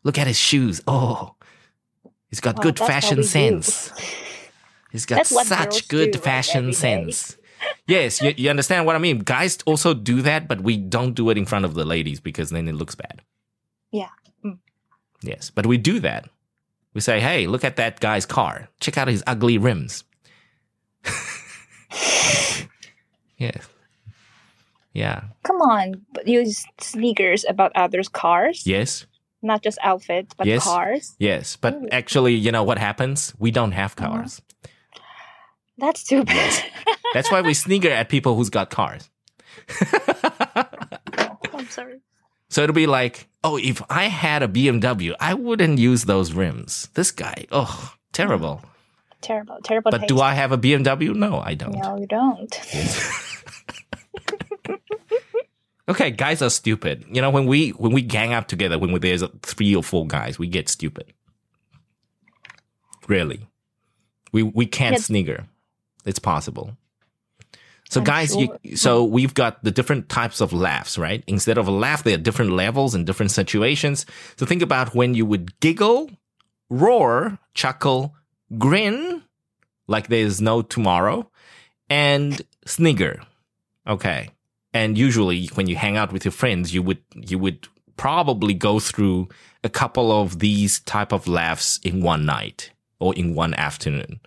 [0.04, 0.82] Look at his shoes.
[0.88, 1.36] Oh,
[2.30, 3.24] he's got good fashion do.
[3.24, 3.92] sense.
[4.92, 7.38] He's got That's what girls such good fashion sense.
[7.88, 9.20] Yes, you, you understand what I mean.
[9.20, 12.50] Guys also do that, but we don't do it in front of the ladies because
[12.50, 13.22] then it looks bad.
[13.92, 14.10] Yeah.
[14.46, 14.60] Mm.
[15.22, 16.30] Yes, but we do that.
[16.94, 18.70] We say, "Hey, look at that guy's car.
[18.80, 20.04] Check out his ugly rims."
[23.38, 23.68] yes.
[24.94, 25.24] Yeah.
[25.44, 29.06] Come on, but use sneakers about others' cars, Yes.
[29.42, 30.64] not just outfits, but Yes.
[30.66, 31.16] cars.
[31.18, 31.56] Yes.
[31.56, 31.88] But Ooh.
[31.92, 33.34] actually, you know what happens?
[33.40, 34.10] We don't have Uh-huh.
[34.10, 34.42] cars.
[35.82, 36.64] That's too bad.
[37.14, 39.10] That's why we sneaker at people who's got cars.
[41.54, 42.00] I'm sorry.
[42.50, 46.88] So it'll be like, oh, if I had a BMW, I wouldn't use those rims.
[46.94, 48.62] This guy, oh, terrible.
[49.22, 49.92] Terrible, terrible.
[49.92, 50.20] But do.
[50.22, 51.14] I have a BMW?
[51.16, 51.74] No, I don't.
[51.74, 52.60] No, you don't.
[55.90, 57.04] Okay, guys are stupid.
[57.12, 60.08] You know, when we when we gang up together, when we, there's three or four
[60.08, 61.12] guys, we get stupid.
[63.10, 63.46] Really,
[64.32, 65.06] we we can't Yes.
[65.08, 65.48] snigger.
[66.06, 66.78] It's possible.
[67.90, 68.58] So, I'm guys, sure.
[68.64, 71.24] you, so we've got the different types of laughs, right?
[71.28, 74.06] Instead of a laugh, there are different levels and different situations.
[74.38, 76.10] So, think about when you would giggle,
[76.70, 78.16] roar, chuckle,
[78.58, 79.24] grin,
[79.88, 81.30] like there's no tomorrow,
[81.90, 83.22] and snigger.
[83.86, 84.30] Okay.
[84.74, 88.80] And usually when you hang out with your friends, you would, you would probably go
[88.80, 89.28] through
[89.64, 94.22] a couple of these type of laughs in one night or in one afternoon.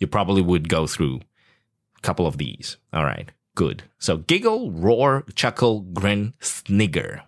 [0.00, 1.20] You probably would go through
[1.96, 2.78] a couple of these.
[2.92, 3.30] All right.
[3.54, 3.84] Good.
[3.98, 7.22] So giggle, roar, chuckle, grin, snigger.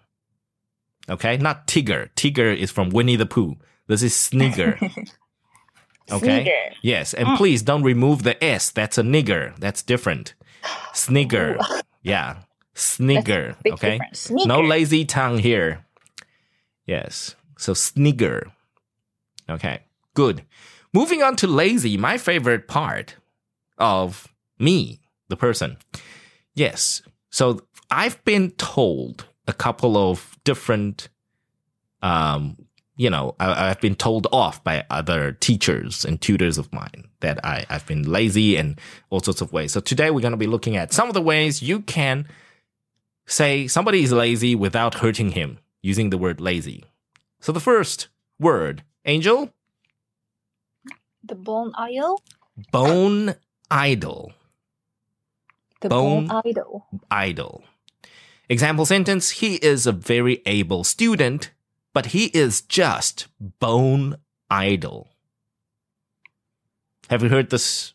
[1.09, 1.37] Okay.
[1.37, 2.11] Not tigger.
[2.17, 3.57] Tigger is from Winnie the Pooh.
[3.87, 4.79] This is snigger.
[6.11, 6.45] Okay.
[6.45, 6.75] Snigger.
[6.83, 7.37] Yes, and mm.
[7.37, 8.71] please don't remove the S.
[8.71, 9.57] That's a nigger.
[9.59, 10.35] That's different.
[10.93, 11.59] Snigger.
[12.03, 12.39] Yeah.
[12.75, 13.57] Snigger.
[13.67, 14.01] Okay.
[14.13, 14.47] Snigger.
[14.47, 15.87] No lazy tongue here.
[16.87, 17.37] Yes.
[17.57, 18.51] So snigger.
[19.49, 19.83] Okay.
[20.15, 20.43] Good.
[20.95, 23.17] Moving on to lazy, my favorite part
[23.79, 24.29] of
[24.59, 25.77] me, the person.
[26.55, 27.03] Yes.
[27.31, 31.09] So I've been told a couple of different
[32.03, 32.57] um
[32.97, 37.45] you know, I, I've been told off by other teachers and tutors of mine that
[37.45, 38.77] I, I've been lazy in
[39.11, 39.73] all sorts of ways.
[39.73, 42.29] So today we're going to be looking at some of the ways you can
[43.27, 46.85] say somebody is lazy without hurting him using the word lazy.
[47.41, 49.53] So the first word, Angel,
[51.25, 52.23] The bone idol.
[52.71, 53.35] bone
[53.71, 54.33] idle,
[55.81, 56.87] The Bone- bone, idol.
[57.11, 57.65] idle.
[58.49, 61.51] Example sentence, he is a very able student,
[61.95, 63.29] but he is just
[63.61, 64.17] bone
[64.51, 65.09] idle.
[67.09, 67.95] Have you heard this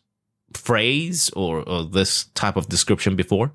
[0.52, 3.52] phrase or, or this type of description before?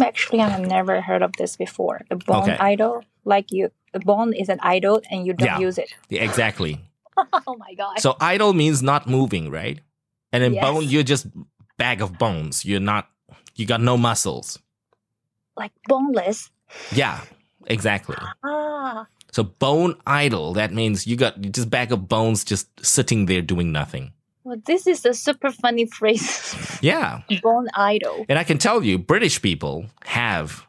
[0.00, 2.00] Actually, I have never heard of this before.
[2.10, 2.56] The bone Okay.
[2.58, 5.58] idol, like you, the bone is an idol and you don't Yeah.
[5.58, 5.94] use it.
[6.10, 6.80] Yeah, exactly.
[7.46, 8.00] oh my god!
[8.00, 9.80] So idle means not moving, right?
[10.32, 10.64] And then Yes.
[10.64, 11.26] bone, you're just
[11.78, 12.64] bag of bones.
[12.64, 13.08] You're not,
[13.54, 14.58] you got no muscles.
[15.56, 16.50] like boneless.
[16.92, 17.20] Yeah,
[17.66, 18.16] exactly.
[18.42, 23.42] Ah, So bone idle, that means you got just bag of bones just sitting there
[23.42, 24.12] doing nothing.
[24.44, 26.54] well, this is a super funny phrase.
[26.82, 27.22] Yeah.
[27.42, 28.26] bone idle.
[28.28, 30.66] And I can tell you, British people have,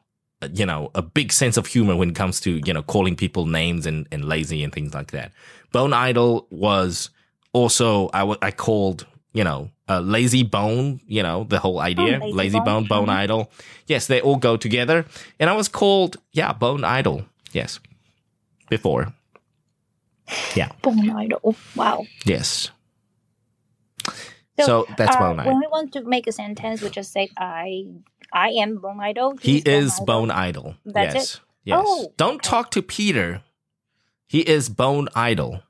[0.53, 3.47] you know, a big sense of humor when it comes to, you know, calling people
[3.47, 5.31] names and, and lazy and things like that.
[5.75, 7.09] Bone Idle was
[7.51, 12.19] also, I I called, you know, uh, lazy bone, you know, the whole idea.
[12.19, 13.05] lazy lazy bone, bone.
[13.05, 13.23] bone Mhm.
[13.23, 13.51] idle.
[13.85, 15.05] Yes, they all go together.
[15.39, 17.79] And I was called, yeah, bone idle Yes.
[18.69, 19.13] Before.
[20.55, 20.69] Yeah.
[20.81, 21.55] Bone idle.
[21.75, 22.05] Wow.
[22.25, 22.71] Yes.
[24.67, 27.67] So, that's uh, bone When we want to make a sentence, we just say I
[28.31, 29.35] I am bone idle.
[29.41, 30.75] He is idle." bone.
[30.85, 31.35] That's yes.
[31.35, 31.41] it?
[31.65, 31.83] Yes.
[31.83, 32.49] Oh, Don't okay.
[32.49, 33.41] talk to Peter.
[34.27, 35.61] He is bone idle.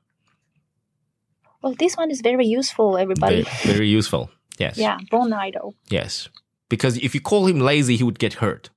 [1.62, 3.44] Well, this one is very useful, everybody.
[3.64, 4.30] very useful.
[4.58, 4.76] Yes.
[4.78, 5.74] Yeah, bone idle.
[5.88, 6.28] Yes.
[6.68, 8.70] Because if you call him lazy, he would get hurt.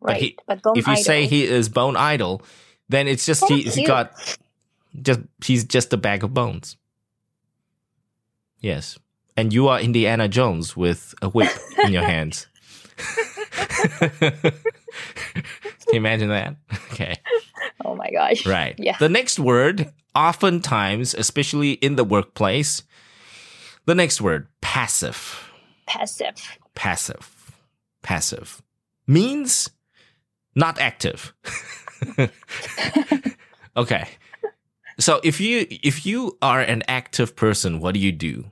[0.00, 0.20] But Right.
[0.22, 1.04] he- But, bone if you idle.
[1.04, 2.42] say he is bone idle,
[2.88, 4.12] then it's just he, he got
[5.02, 6.76] just he's just a bag of bones.
[8.60, 8.98] Yes.
[9.36, 11.50] And you are Indiana Jones with a whip
[11.84, 12.46] in your hands.
[14.20, 16.56] Can you imagine that?
[16.94, 17.16] Okay.
[17.84, 18.46] Oh my gosh.
[18.46, 18.76] Right.
[18.78, 18.96] Yeah.
[18.98, 22.82] The next word, oftentimes, especially in the workplace,
[23.86, 25.50] the next word, passive.
[25.86, 26.36] Passive.
[26.74, 27.30] Passive.
[28.02, 28.62] Passive
[29.06, 29.70] means
[30.54, 31.34] not active.
[33.76, 34.08] okay.
[34.98, 38.50] So if you if you are an active person, what do you do?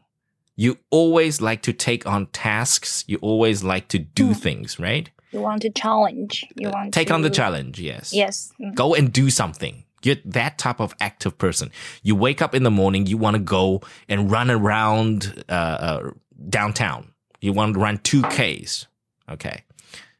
[0.56, 3.04] You always like to take on tasks.
[3.06, 4.32] You always like to do Hmm.
[4.32, 5.08] things, right?
[5.32, 6.44] You want to challenge.
[6.56, 8.12] You want Take to on the challenge, yes.
[8.12, 8.52] Yes.
[8.60, 8.74] Mhm.
[8.74, 9.81] go and do something.
[10.02, 11.70] You're that type of active person.
[12.02, 16.10] You wake up in the morning, you want to go and run around uh, uh,
[16.48, 17.12] downtown.
[17.40, 18.86] You want to run 2Ks.
[19.30, 19.64] Okay.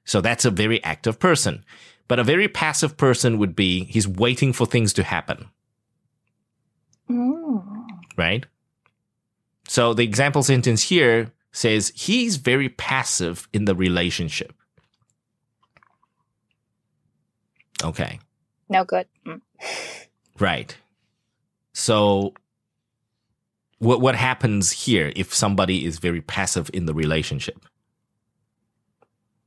[0.05, 1.65] So that's a very active person.
[2.09, 5.49] But a very passive person would be he's waiting for things to happen,
[7.09, 7.65] Mm.
[8.17, 8.45] right?
[9.69, 14.53] So the example sentence here says he's very passive in the relationship.
[17.83, 18.19] Okay.
[18.73, 19.07] No good.
[19.27, 19.41] Mm.
[20.39, 20.77] Right.
[21.73, 22.35] So
[23.79, 27.65] what what happens here if somebody is very passive in the relationship?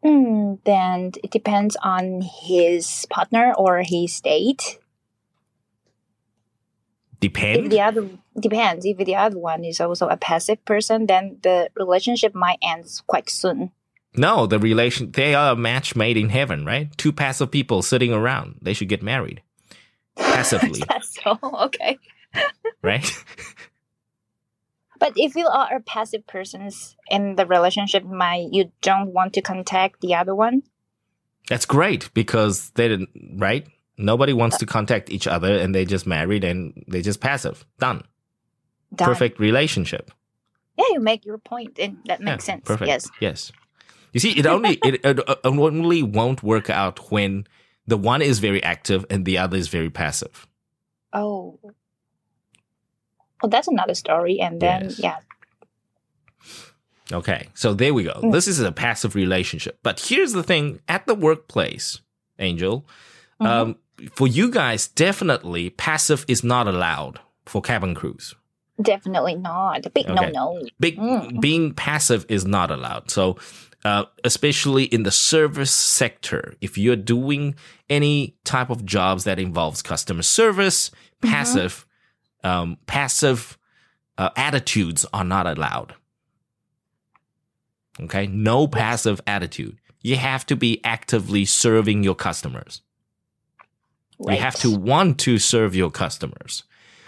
[0.04, 4.78] Mm, then it depends on his partner or his date.
[7.20, 7.66] state.
[7.66, 8.10] If the other
[8.40, 12.86] depends, if the other one is also a passive person, then the relationship might end
[13.08, 13.72] quite soon.
[14.18, 16.96] No, the relation they are a match made in heaven, right?
[16.98, 18.60] Two passive people sitting around.
[18.62, 19.42] They should get married.
[20.16, 21.98] Passively, so okay.
[22.82, 23.12] right?
[24.98, 26.70] But if you are a passive person
[27.10, 30.64] in the relationship, my you don't want to contact the other one?
[31.50, 33.68] That's great because they didn't right?
[33.98, 34.60] Nobody wants uh.
[34.60, 37.66] to contact each other and they just married and they just passive.
[37.80, 38.04] Done.
[38.94, 39.08] Done.
[39.08, 40.12] Perfect relationship.
[40.78, 42.66] Yeah, you make your point, and that Yeah, makes sense.
[42.66, 42.88] Perfect.
[42.88, 43.10] Yes.
[43.22, 43.52] Yes.
[44.16, 47.46] You see, it only it, it only won't work out when
[47.86, 50.48] the one is very active and the other is very passive.
[51.12, 51.60] Oh.
[53.42, 55.00] Well, that's another story, and then Yes.
[55.00, 55.18] yeah,
[57.12, 58.14] Okay, so there we go.
[58.24, 58.32] Mm.
[58.32, 59.78] This is a passive relationship.
[59.84, 62.00] But here's the thing: at the workplace,
[62.40, 62.86] Angel,
[63.42, 63.46] Mhm.
[63.48, 63.76] um,
[64.14, 68.34] for you guys, definitely passive is not allowed for cabin crews.
[68.82, 69.88] definitely not.
[69.94, 70.14] Big Okay.
[70.16, 70.62] no no.
[70.82, 71.40] Big, Mm.
[71.40, 73.10] being passive is not allowed.
[73.10, 73.38] So,
[73.86, 77.56] uh, especially in the service sector, if you're doing
[77.90, 81.34] any type of jobs that involves customer service, Mm-hmm.
[81.34, 81.86] passive,
[82.44, 83.58] um, passive
[84.18, 85.96] uh, attitudes are not allowed.
[88.00, 89.80] Okay, no passive attitude.
[90.02, 92.82] You have to be actively serving your customers.
[94.20, 94.36] Right.
[94.36, 96.64] You have to want to serve your customers.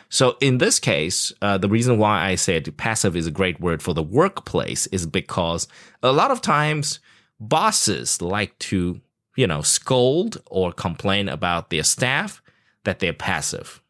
[0.09, 3.83] So in this case, uh, the reason why I said passive is a great word
[3.83, 5.67] for the workplace is because
[6.03, 6.99] a lot of times
[7.41, 9.01] bosses like to,
[9.37, 12.43] you know, scold or complain about their staff
[12.85, 13.81] that they're passive.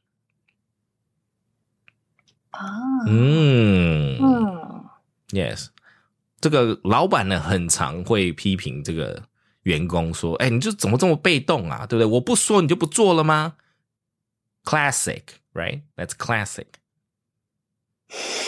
[2.53, 4.19] 啊， Mm.
[4.21, 4.85] 嗯
[5.31, 5.69] Yes，
[6.41, 9.25] 这个老板呢，很常会批评这个
[9.63, 11.87] 员工说：“哎，你就怎么这么被动啊？
[11.87, 12.07] 对不对？
[12.07, 13.55] 我不说你就不做了吗？”
[14.65, 15.23] Classic,
[15.57, 15.83] right?
[15.97, 16.81] That's classic.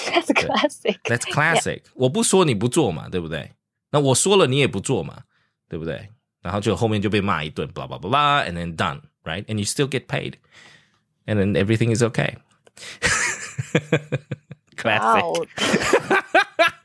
[0.06, 1.00] That's classic.
[1.04, 1.82] That's classic.
[1.94, 3.52] 我不说你不做嘛，对不对？
[3.90, 5.24] 那我说了你也不做嘛，
[5.68, 6.10] 对不对？
[6.42, 9.44] 然后就后面就被骂一顿，blah blah blah blah, and then done, right?
[9.46, 10.34] And you still get paid,
[11.26, 12.36] and then everything is okay.
[14.76, 15.22] Classic.
[15.22, 15.46] Wow.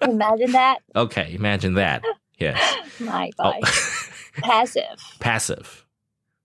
[0.01, 0.77] Imagine that.
[0.95, 2.03] Okay, imagine that.
[2.38, 2.57] Yes.
[2.99, 3.63] My 哦 God.
[4.41, 4.97] Passive.
[5.19, 5.82] passive，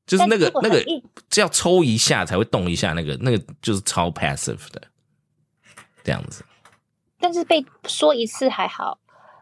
[0.08, 4.82] 就是那个那个但是如果很硬只要抽一下才会动一下，那个那个就是超 passive 的，
[6.02, 6.44] 这样子。
[7.18, 8.98] 但是被说一次还好，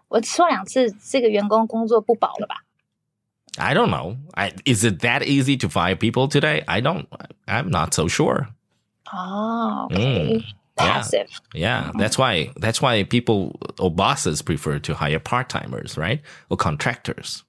[0.09, 2.65] 我说两次，这个员工工作不保了吧？
[3.59, 4.17] I don't know.
[4.33, 6.65] I, is it that easy to fire people today?
[6.67, 7.07] I don't.
[7.47, 8.47] I'm not so sure.
[9.13, 10.39] 哦 Mm, ，OK。
[10.39, 10.43] yeah.
[10.75, 11.29] Passive.
[11.53, 16.57] Yeah, that's why that's why people or bosses prefer to hire part timers, right, or
[16.57, 17.43] contractors,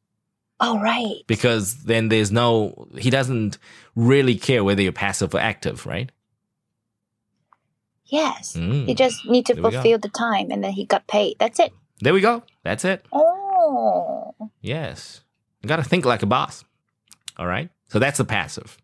[0.60, 1.22] Oh, right.
[1.28, 3.58] because then there's no he doesn't
[3.94, 6.10] really care whether you're passive or active, right?
[8.06, 8.54] Yes.
[8.56, 8.88] Mm.
[8.88, 11.36] You just need to There fulfill the time and then he got paid.
[11.38, 11.72] That's it.
[12.00, 12.42] There we go.
[12.64, 13.04] That's it.
[13.12, 14.34] Oh.
[14.60, 15.22] Yes.
[15.62, 16.64] You got to think like a boss.
[17.36, 17.70] All right.
[17.88, 18.78] So that's the passive.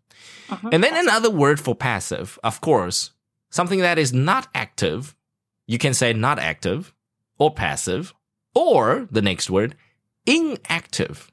[0.47, 0.73] Mhm.
[0.73, 3.11] And then another word for passive, of course,
[3.49, 5.15] something that is not active.
[5.65, 6.93] You can say not active
[7.37, 8.13] or passive,
[8.53, 9.75] or the next word,
[10.25, 11.31] inactive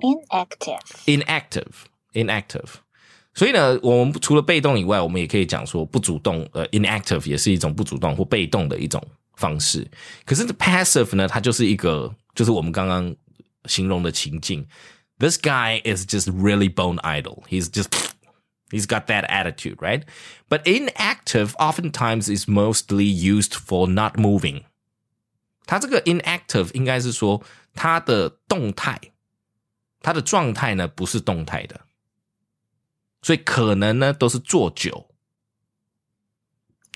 [0.00, 0.80] Inactive.
[1.06, 1.72] Inactive.
[2.12, 2.68] Inactive.
[3.34, 9.02] 所以呢，我们除了被动以外，我们也可以讲说不主动，呃，inactive 也是一种不主动或被动的一种
[9.34, 9.86] 方式。
[10.24, 13.14] 可是 passive 呢，它就是一个，就是我们刚刚
[13.66, 14.66] 形容的情境。
[15.18, 17.42] This guy is just really bone idle.
[17.48, 17.88] He's just
[18.70, 20.02] he's got that attitude, right?
[20.48, 24.62] But inactive oftentimes is mostly used for not moving.
[25.66, 27.42] 它这个 inactive 应该是说
[27.74, 29.00] 它的动态，
[30.00, 31.86] 它的状态呢不是动态的，
[33.22, 35.10] 所以可能呢都是坐久。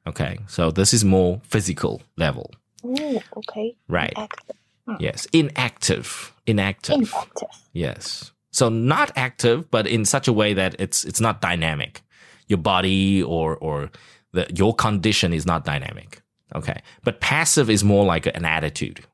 [0.06, 2.52] Okay so this is more physical level.
[2.84, 3.76] Oh, okay.
[3.88, 4.12] right.
[4.16, 4.56] Active.
[4.98, 6.32] yes inactive.
[6.46, 6.94] Inactive.
[6.94, 7.48] Inactive.
[7.72, 8.32] yes.
[8.50, 12.02] So not active but in such a way that it's it's not dynamic.
[12.48, 13.90] Your body or or
[14.32, 16.22] the your condition is not dynamic
[16.54, 16.80] okay.
[17.04, 19.04] But passive is more like an attitude.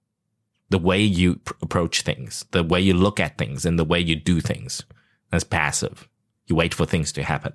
[0.71, 4.01] The way you pr- approach things the way you look at things and the way
[4.01, 4.83] you do things
[5.31, 6.09] that's passive.
[6.47, 7.53] You wait for things to happen.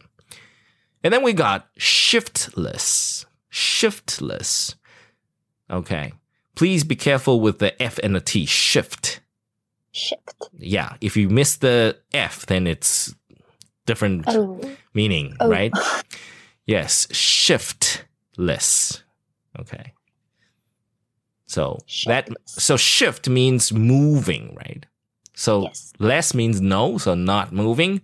[1.03, 3.25] And then we got shiftless.
[3.49, 4.75] Shiftless.
[5.69, 6.13] Okay.
[6.55, 8.45] Please be careful with the f and the t.
[8.45, 9.19] Shift.
[9.91, 10.49] Shift.
[10.57, 13.15] yeah, if you miss the F, then it's
[13.87, 14.59] different Oh.
[14.93, 15.49] meaning, Oh.
[15.49, 15.71] right?
[16.67, 19.01] Yes, shiftless.
[19.59, 19.93] Okay.
[21.45, 24.85] So that so shift means moving, right?
[25.33, 25.93] So Yes.
[25.99, 28.01] less means no, so not moving.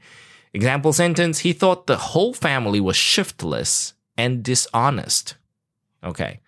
[0.53, 5.35] Example sentence, he thought the whole family was shiftless and dishonest.
[6.03, 6.39] Okay.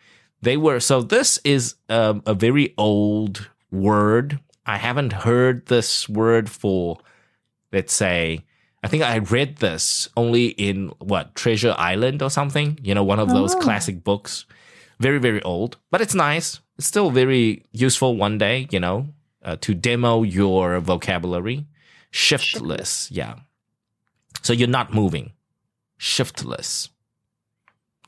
[0.42, 4.40] They were, so this is a, a very old word.
[4.66, 7.00] I haven't heard this word for,
[7.74, 8.46] let's say,
[8.84, 12.78] I think I read this only in what, Treasure Island or something?
[12.84, 13.60] You know, one of those Oh.
[13.60, 14.46] classic books
[14.99, 16.61] Very, very old, but it's nice.
[16.79, 19.07] It's still very useful one day, you know,
[19.45, 21.67] uh, to demo your vocabulary.
[22.11, 23.09] Shiftless.
[23.11, 23.35] Yeah.
[24.43, 25.33] So you're not moving.
[25.99, 26.89] Shiftless.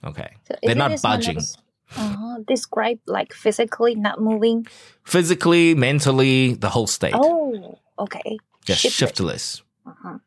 [0.05, 0.31] Okay.
[0.49, 1.37] So They're isn't not this one budging.
[1.39, 1.57] of-
[1.95, 4.67] Uh, describe like physically not moving.
[5.05, 7.13] Physically, mentally, the whole state.
[7.15, 8.39] Oh, okay.
[8.67, 8.97] yes, Shiftless.
[8.97, 9.63] shiftless.
[9.87, 10.19] Uh-huh.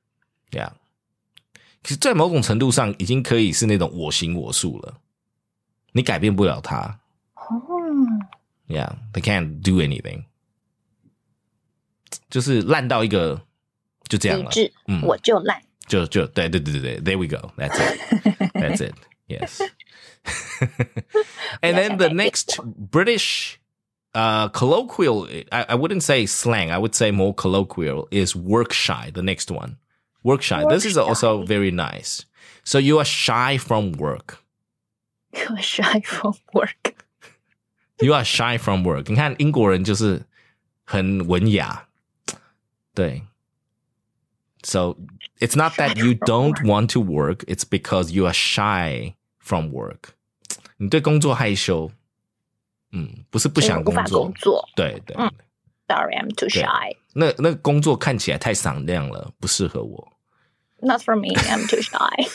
[0.52, 0.74] Yeah.
[1.84, 5.00] 其实，在某种程度上，已经可以是那种我行我素了。
[5.94, 7.00] 你改变不了他。
[7.34, 7.60] Oh,
[8.68, 10.26] Yeah, they can't do anything.
[12.30, 13.42] 就是烂到一个
[14.10, 14.46] 就这样了。
[14.46, 15.62] 理智，嗯我就烂。
[15.88, 17.52] 就就对对对对对，There we go.
[17.58, 18.52] That's it.
[18.54, 18.96] That's it.
[19.28, 19.62] Yes.
[21.62, 22.60] and then the next
[22.92, 23.60] British
[24.16, 29.12] uh, colloquial, I, I wouldn't say slang, I would say more colloquial, is work shy.
[29.14, 29.78] The next one.
[30.24, 30.66] Work shy.
[30.70, 31.46] this is Work also shy.
[31.48, 32.26] very nice.
[32.64, 34.39] So you are shy from work.
[35.32, 36.96] You're shy from work.
[38.00, 39.10] You are shy from work.
[39.10, 40.26] 你看英国人就是
[40.84, 41.88] 很文雅，
[42.94, 43.24] 对。
[44.64, 44.98] So
[45.40, 50.10] it's not that you don't want to work; it's because you are shy from work.
[50.78, 51.92] 你对工作害羞，
[52.92, 54.70] 嗯，不是不想工无法作工，作。
[54.76, 55.32] 对对，嗯
[55.88, 56.66] Sorry, I'm too Yeah.
[56.66, 56.98] shy.
[57.14, 60.14] 那那个工作看起来太闪亮了，不适合我。
[60.82, 61.34] Not for me.
[61.36, 62.28] I'm too shy.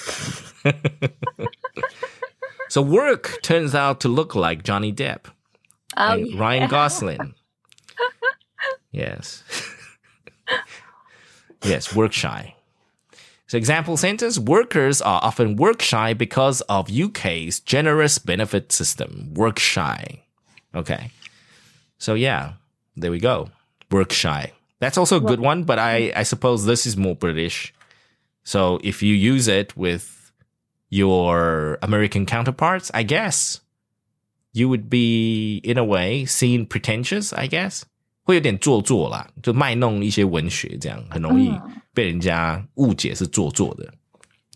[2.70, 5.26] So work turns out to look like Johnny Depp.
[5.98, 6.40] Oh, and yeah.
[6.40, 7.36] Ryan Gosling.
[8.92, 9.44] yes.
[11.64, 12.56] yes, work shy.
[13.48, 19.34] So example sentence, workers are often work shy because of UK's generous benefit system.
[19.36, 20.24] Work shy.
[20.74, 21.12] Okay.
[22.00, 22.54] So yeah,
[22.96, 23.50] there we go.
[23.92, 24.52] Work shy.
[24.80, 27.74] That's also a good one, but I, I suppose this is more British.
[28.44, 30.25] So if you use it with
[30.95, 33.61] your American counterparts, I guess
[34.53, 37.83] you would be in a way seen pretentious, I guess.
[38.23, 41.53] 会有点做作啦，就卖弄一些文学，这样很容易
[41.93, 43.93] 被人家误解是做作的。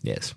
[0.03, 0.31] Yes.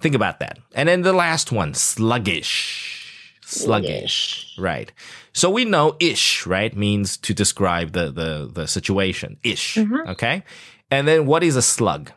[0.00, 0.56] Think about that.
[0.74, 3.00] And then the last one, sluggish.
[3.44, 4.56] Sluggish.
[4.56, 4.88] Right.
[5.32, 9.36] So we know ish, right, means to describe the, the, the situation.
[9.44, 9.78] Ish.
[10.08, 10.42] Okay.
[10.90, 12.10] And then what is a slug?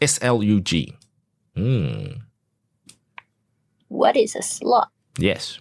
[0.00, 0.94] S L U G.
[1.56, 2.06] Hmm.
[3.88, 4.88] What is a slug?
[5.18, 5.60] Yes.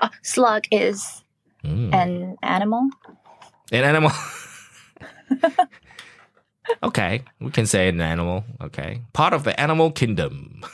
[0.00, 1.22] A slug is
[1.64, 1.94] Mm.
[1.94, 2.90] an animal.
[3.72, 4.10] An animal.
[6.82, 8.44] okay, we can say an animal.
[8.62, 10.62] Okay, part of the animal kingdom.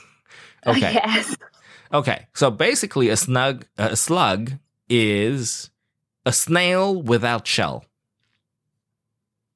[0.67, 1.37] Okay, Yes.
[1.91, 2.27] okay.
[2.35, 4.59] So basically, a snug, a slug
[4.91, 5.71] is
[6.27, 7.87] a snail without shell.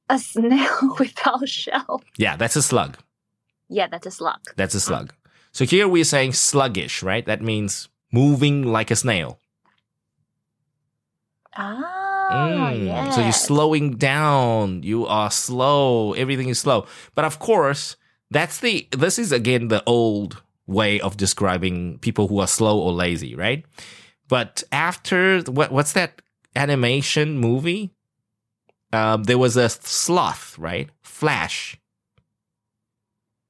[0.09, 2.03] A snail without shell.
[2.17, 2.99] Yeah, that's a slug.
[3.69, 4.41] Yeah, that's a slug.
[4.57, 5.15] That's a slug.
[5.53, 7.25] So here we're saying sluggish, right?
[7.25, 9.39] That means moving like a snail.
[11.57, 13.11] Ah, Mm, yeah.
[13.11, 14.83] So you're slowing down.
[14.83, 16.15] You are slow.
[16.15, 16.87] Everything is slow.
[17.15, 17.97] But of course,
[18.31, 22.93] that's the, this is again the old way of describing people who are slow or
[22.93, 23.65] lazy, right?
[24.29, 26.23] But after, what, what's that
[26.57, 27.94] animation movie?
[28.94, 30.88] Um, there was a sloth, right?
[31.04, 31.76] Flash.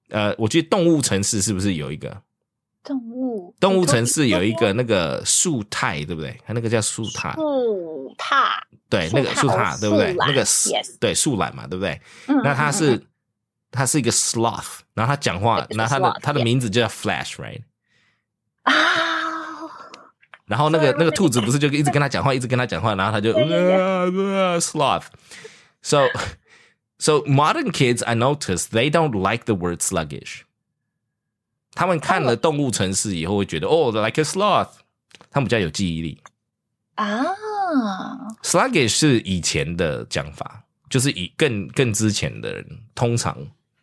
[0.09, 2.23] 呃，我记得动物城市是不是有一个？
[2.83, 6.39] 动物动物城市有一个那个树态，对不对？
[6.45, 10.13] 它那个叫树态，树踏，对，树那个树踏塔，对不对？
[10.13, 12.01] 树懒那个 yes 对树懒嘛，对不对？
[12.27, 13.07] 嗯那它是嗯嗯嗯
[13.71, 16.43] 它是一个 sloth，然后它讲话， It's a 然后它的 sloth, 它的 yeah.
[16.43, 17.61] 名字就叫 Flash，right？
[18.63, 18.73] 啊，
[20.46, 25.04] 然后那个那个兔子不是就一直跟他讲话，一直跟他讲话，然后他就 uh, uh, sloth.
[25.82, 26.08] So
[26.98, 30.42] so modern kids, I noticed they don't like the word sluggish.
[31.72, 34.68] 他们看了《动物城市》以后会觉得哦、like a sloth，
[35.30, 36.20] 他们比较有记忆力。
[36.94, 37.24] 啊
[38.42, 42.64] ，sluggish 是以前的讲法，就是以更更之前的人
[42.94, 43.36] 通常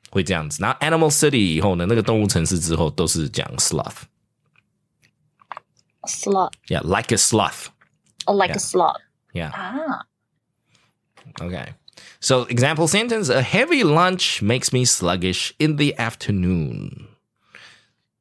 [0.09, 0.64] 会这样子。
[0.64, 4.03] 然后 Animal City 以后呢，那个动物城市之后都是讲 sloth。
[6.08, 7.72] Sloth Yeah, like a sloth.
[8.28, 8.58] or like Yeah.
[8.58, 9.02] a sloth
[9.34, 9.52] Yeah.
[9.54, 10.04] Ah.
[11.39, 11.74] 啊，Okay.
[12.20, 17.08] So, example sentence A heavy lunch makes me sluggish in the afternoon.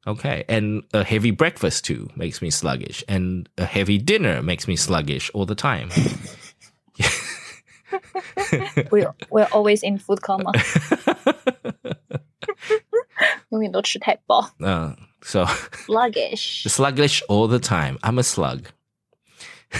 [0.07, 0.43] Okay.
[0.47, 3.03] And a heavy breakfast too makes me sluggish.
[3.07, 5.89] And a heavy dinner makes me sluggish all the time.
[8.91, 10.51] we're we're always in food coma，
[13.50, 15.44] 永远都吃太饱 Uh, so,
[15.86, 16.64] ，sluggish。
[16.68, 17.98] sluggish all the time.
[18.02, 18.66] I'm a slug.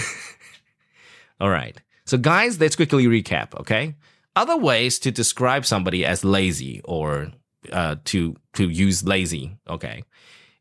[1.39, 1.75] all right.
[2.05, 3.95] So, guys, let's quickly recap, okay?
[4.35, 7.31] Other ways to describe somebody as lazy or
[7.71, 10.03] uh, to to use lazy, okay,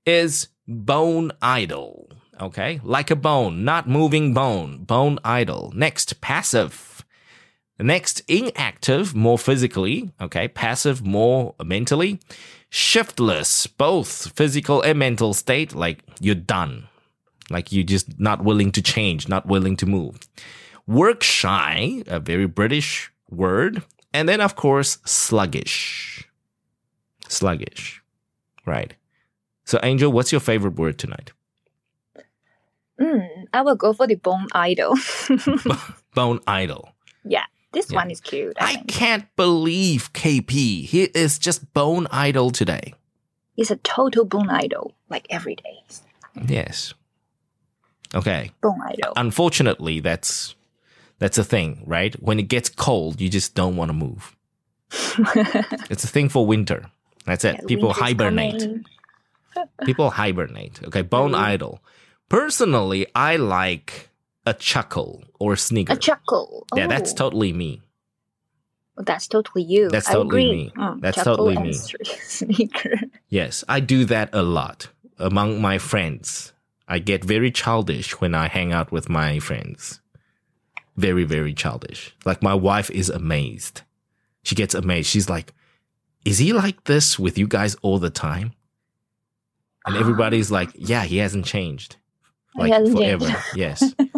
[0.04, 2.08] is bone idle,
[2.40, 2.80] okay?
[2.82, 5.72] Like a bone, not moving bone, bone idle.
[5.74, 7.04] Next, passive.
[7.78, 10.48] Next, inactive, more physically, okay?
[10.48, 12.18] Passive, more mentally.
[12.73, 16.87] Shiftless, both physical and mental state, like you're done.
[17.49, 20.17] Like you're just not willing to change, not willing to move.
[20.87, 23.83] Work shy, a very British word.
[24.13, 26.27] And then, of course, sluggish.
[27.27, 28.01] Sluggish.
[28.65, 28.93] Right.
[29.65, 31.33] So, Angel, what's your favorite word tonight?
[32.99, 34.95] Mm, I will go for the bone idle.
[36.15, 36.89] Bone idle.
[37.25, 37.97] yeah, this Yeah.
[37.99, 38.57] one is cute.
[38.59, 40.85] I I can't believe KP.
[40.85, 42.93] He is just bone idle today.
[43.55, 45.83] He's a total bone idle, like every day.
[46.47, 46.93] Yes.
[48.15, 48.51] Okay.
[48.61, 49.13] Bone idle.
[49.15, 50.55] Unfortunately, that's
[51.19, 52.15] that's a thing, right?
[52.21, 54.35] When it gets cold, you just don't want to move.
[55.89, 56.85] It's a thing for winter.
[57.25, 57.55] That's it.
[57.59, 58.67] Yeah, People hibernate.
[59.85, 60.81] People hibernate.
[60.83, 61.53] Okay, bone Mhm.
[61.53, 61.79] idle.
[62.29, 64.09] Personally, I like
[64.45, 65.93] a chuckle or a snigger.
[65.93, 66.65] A chuckle.
[66.75, 67.81] Yeah, that's Oh, totally me.
[68.97, 69.89] that's totally you.
[69.89, 70.63] That's I totally agree.
[70.65, 70.71] me.
[70.75, 71.73] Mm, That's totally me.
[71.73, 72.99] Snigger.
[73.29, 76.53] Yes, I do that a lot among my friends.
[76.87, 80.01] I get very childish when I hang out with my friends.
[80.97, 82.15] Very, very childish.
[82.25, 83.81] Like my wife is amazed.
[84.43, 85.07] She gets amazed.
[85.09, 85.53] She's like,
[86.25, 88.53] Is he like this with you guys all the time?
[89.85, 91.95] And everybody's like, Yeah, he hasn't changed.
[92.55, 93.25] He Like hasn't forever.
[93.25, 93.55] changed.
[93.55, 93.95] Yes.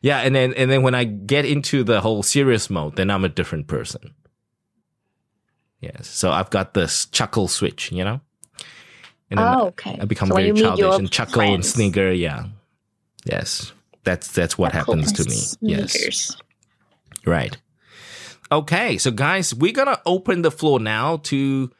[0.00, 3.24] yeah, and then and then when I get into the whole serious mode, then I'm
[3.24, 4.14] a different person.
[5.80, 6.08] Yes.
[6.08, 8.20] So I've got this chuckle switch, you know?
[9.30, 9.98] And then Oh, okay.
[10.00, 12.46] I become So very childish and chuckle and friends, snigger, yeah.
[13.24, 13.72] Yes.
[14.04, 15.76] That's that's what chuckle happens to and me.
[15.76, 15.92] Yes.
[15.92, 16.36] sneakers.
[17.26, 17.56] Right.
[18.50, 21.70] Okay, so guys, we're gonna open the floor now to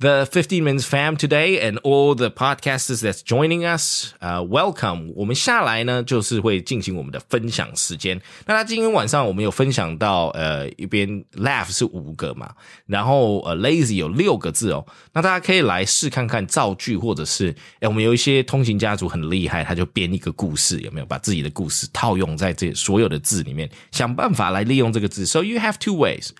[0.00, 4.12] the 15 Minutes Fam today and all the podcasters that's joining us.
[4.20, 5.12] Uh, welcome.
[5.14, 8.20] 我们下来呢，就是会进行我们的分享时间。
[8.44, 12.52] 那他今天晚上我们有分享到，呃，一边 laugh 是五个嘛，
[12.86, 14.84] 然后呃 lazy 有六个字哦。
[15.12, 25.24] 那大家可以来试看看造句，或者是，哎，我们有一些通勤家族很厉害，他就编一个故事，有没有把自己的故事套用在这所有的字里面，想办法来利用这个字。
[25.24, 26.30] So you have two ways.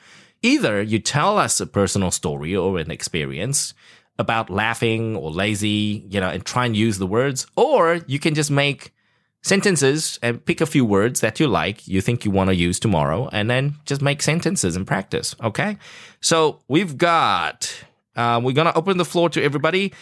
[0.42, 3.74] Either you tell us a personal story or an experience
[4.18, 8.36] about laughing or lazy, you know, and try and use the words, or you can
[8.36, 8.94] just make
[9.42, 12.80] sentences and pick a few words that you like, you think you want to use
[12.80, 15.36] tomorrow, and then just make sentences and practice.
[15.42, 15.78] Okay.
[16.20, 17.74] So we've got,
[18.16, 19.94] uh, we're going to open the floor to everybody.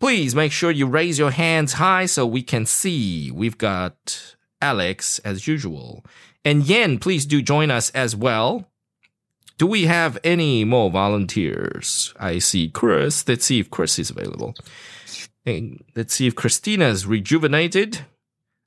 [0.00, 3.30] Please make sure you raise your hands high so we can see.
[3.30, 6.04] We've got Alex as usual.
[6.44, 8.70] And Yen, please do join us as well.
[9.58, 12.12] Do we have any more volunteers?
[12.20, 13.26] I see Chris.
[13.26, 14.54] Let's see if Chris is available.
[15.46, 18.00] And let's see if Christina's rejuvenated.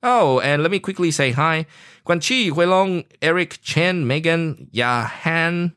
[0.01, 1.67] Oh, and let me quickly say hi.
[2.07, 5.73] Guan Chi, Huilong, Eric, Chen, Megan, Yahan.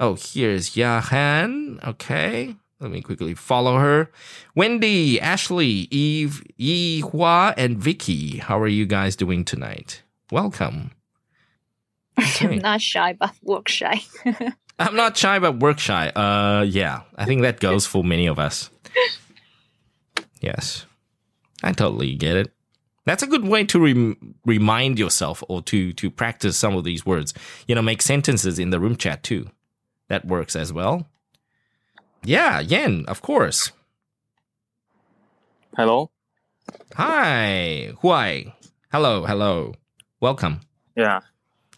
[0.00, 1.78] Oh, here's Yahan.
[1.86, 2.56] Okay.
[2.80, 4.10] Let me quickly follow her.
[4.54, 8.38] Wendy, Ashley, Eve, Yi Hua, and Vicky.
[8.38, 10.02] How are you guys doing tonight?
[10.32, 10.90] Welcome.
[12.18, 12.48] Okay.
[12.54, 14.00] I'm not shy, but work shy.
[14.78, 16.08] I'm not shy, but work shy.
[16.08, 18.70] Uh, yeah, I think that goes for many of us.
[20.40, 20.86] Yes,
[21.62, 22.52] I totally get it.
[23.06, 27.06] That's a good way to rem- remind yourself or to to practice some of these
[27.06, 27.32] words.
[27.68, 29.50] You know, make sentences in the room chat too.
[30.08, 31.08] That works as well.
[32.22, 33.72] Yeah, Yen, of course.
[35.76, 36.10] Hello.
[36.94, 38.52] Hi, Huai.
[38.90, 39.74] Hello, hello.
[40.20, 40.60] Welcome.
[40.96, 41.20] Yeah,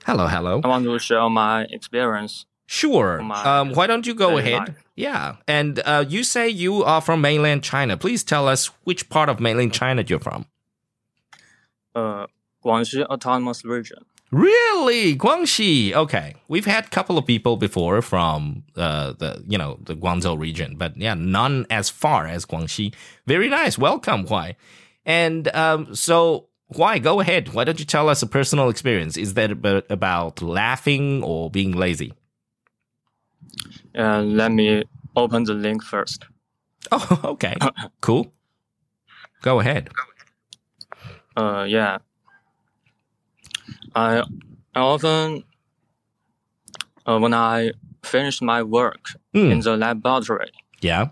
[0.09, 0.63] Hello, hello.
[0.65, 2.47] I want to share my experience.
[2.65, 3.21] Sure.
[3.21, 4.69] My Um, why don't you go ahead?
[4.69, 4.85] life.
[4.97, 5.37] Yeah.
[5.47, 7.95] And uh, you say you are from mainland China.
[7.99, 10.47] Please tell us which part of mainland China you're from.
[11.95, 12.27] Uh,
[12.65, 14.07] Guangxi Autonomous Region.
[14.31, 15.93] Really, Guangxi.
[15.93, 20.39] Okay, we've had a couple of people before from uh, the you know the Guangzhou
[20.39, 22.95] region, but yeah, none as far as Guangxi.
[23.27, 23.77] Very nice.
[23.79, 24.57] Welcome, Huai.
[25.07, 27.55] And um, so, Huai, go ahead.
[27.55, 29.17] Why don't you tell us a personal experience?
[29.17, 29.51] Is that
[29.91, 32.13] about, laughing or being lazy?
[33.97, 34.85] Uh, let me
[35.17, 36.25] open the link first.
[36.93, 37.55] Oh, okay,
[38.01, 38.33] cool.
[39.43, 39.91] Go ahead.
[41.37, 41.99] Uh, yeah.
[43.95, 44.21] I,
[44.75, 45.45] I often,
[47.05, 49.51] uh, when I finish my work Hmm.
[49.51, 50.51] in the laboratory
[50.81, 51.09] Yeah.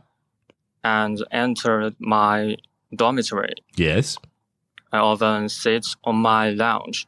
[0.85, 2.57] and enter my
[2.95, 4.17] dormitory, Yes.
[4.93, 7.07] I often sit on my lounge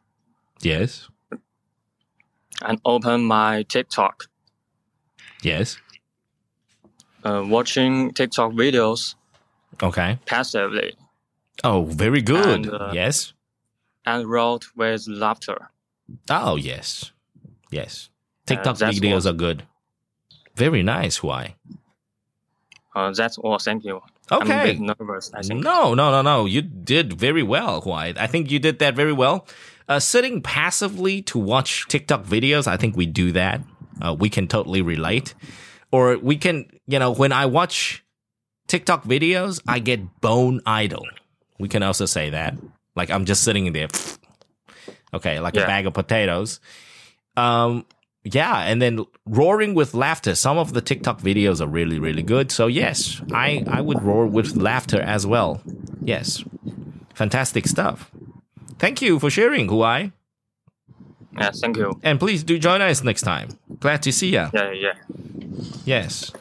[0.60, 1.08] Yes.
[2.62, 4.24] and open my TikTok,
[5.42, 5.78] Yes.
[7.24, 9.14] uh, watching TikTok videos
[9.82, 10.18] Okay.
[10.26, 10.94] passively
[11.64, 12.66] Oh, very good.
[12.66, 13.32] And, uh, yes.
[14.06, 15.70] and wrote with laughter.
[16.30, 17.10] Oh, yes.
[17.70, 18.10] Yes.
[18.10, 19.30] Uh, TikTok that's videos all.
[19.32, 19.64] are good.
[20.54, 21.54] Very nice, Why?
[22.94, 23.58] Uh, that's all.
[23.58, 24.00] Thank you.
[24.30, 24.72] I'm a Okay.
[24.72, 25.30] bit nervous.
[25.34, 25.62] I think.
[25.64, 26.46] No, no, no, no.
[26.46, 28.16] You did very well, Huai.
[28.18, 29.46] I think you did that very well.
[29.88, 33.62] Uh, sitting passively to watch TikTok videos, I think we do that.
[34.02, 35.34] Uh, we can totally relate.
[35.90, 38.04] Or we can, you know, when I watch
[38.66, 41.06] TikTok videos, I get bone idle.
[41.58, 42.54] We can also say that.
[42.94, 43.88] Like I'm just sitting in there.
[45.14, 46.60] Okay, like a bag of potatoes.
[47.34, 47.86] Um,
[48.24, 50.34] yeah, and then roaring with laughter.
[50.34, 52.50] Some of the TikTok videos are really, really good.
[52.52, 55.60] So yes, I I would roar with laughter as well.
[56.02, 56.44] Yes,
[57.14, 58.10] fantastic stuff.
[58.78, 60.12] Thank you for sharing, Huai,
[61.36, 61.98] Yeah, thank you.
[62.02, 63.48] and please do join us next time.
[63.80, 64.46] Glad to see you.
[64.52, 64.94] Yeah, yeah.
[65.84, 66.32] Yes.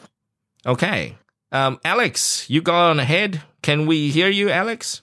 [0.66, 1.16] Okay.
[1.52, 3.42] Um, Alex, you go on ahead.
[3.62, 5.02] Can we hear you, Alex?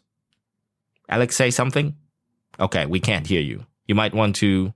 [1.08, 1.96] Alex, say something.
[2.60, 3.64] Okay, we can't hear you.
[3.88, 4.72] You might want to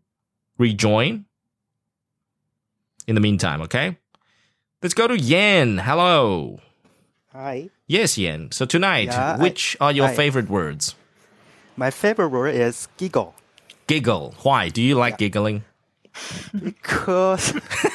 [0.58, 1.26] rejoin.
[3.08, 3.96] In the meantime, okay.
[4.82, 5.78] Let's go to Yen.
[5.78, 6.60] Hello.
[7.32, 7.70] Hi.
[7.86, 8.52] Yes, Yen.
[8.52, 10.94] So tonight, Yeah, I- which are your I- favorite words?
[11.76, 13.34] My favorite word is giggle
[13.86, 14.34] Giggle.
[14.42, 14.68] Why?
[14.68, 15.64] Do you like giggling?
[16.62, 17.54] because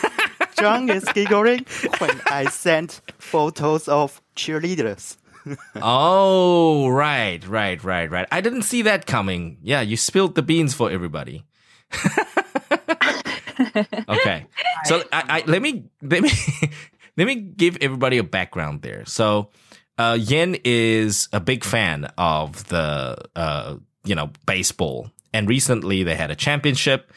[0.57, 1.65] John is giggling
[1.99, 5.17] when I send photos of cheerleaders.
[5.75, 8.27] oh, right, right, right, right.
[8.31, 9.57] I didn't see that coming.
[9.61, 11.43] Yeah, you spilled the beans for everybody.
[13.75, 14.45] okay,
[14.85, 16.31] so I, I let me let me
[17.17, 19.05] let me give everybody a background there.
[19.05, 19.49] So,
[19.97, 26.15] uh, Yen is a big fan of the uh, you know baseball, and recently they
[26.15, 27.11] had a championship,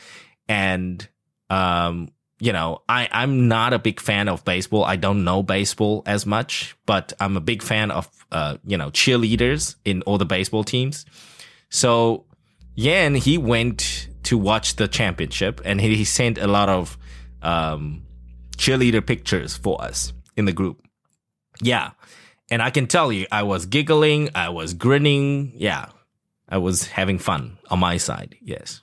[0.48, 1.06] and
[1.50, 4.84] um, you know, I, I'm not a big fan of baseball.
[4.84, 8.90] I don't know baseball as much, but I'm a big fan of, uh, you know,
[8.90, 11.06] cheerleaders in all the baseball teams.
[11.70, 12.26] So
[12.74, 16.98] Yan, he went to watch the championship and he, he sent a lot of,
[17.42, 18.02] um,
[18.56, 20.82] cheerleader pictures for us in the group.
[21.60, 21.92] Yeah.
[22.50, 24.30] And I can tell you, I was giggling.
[24.34, 25.52] I was grinning.
[25.56, 25.86] Yeah.
[26.48, 28.36] I was having fun on my side.
[28.40, 28.82] Yes.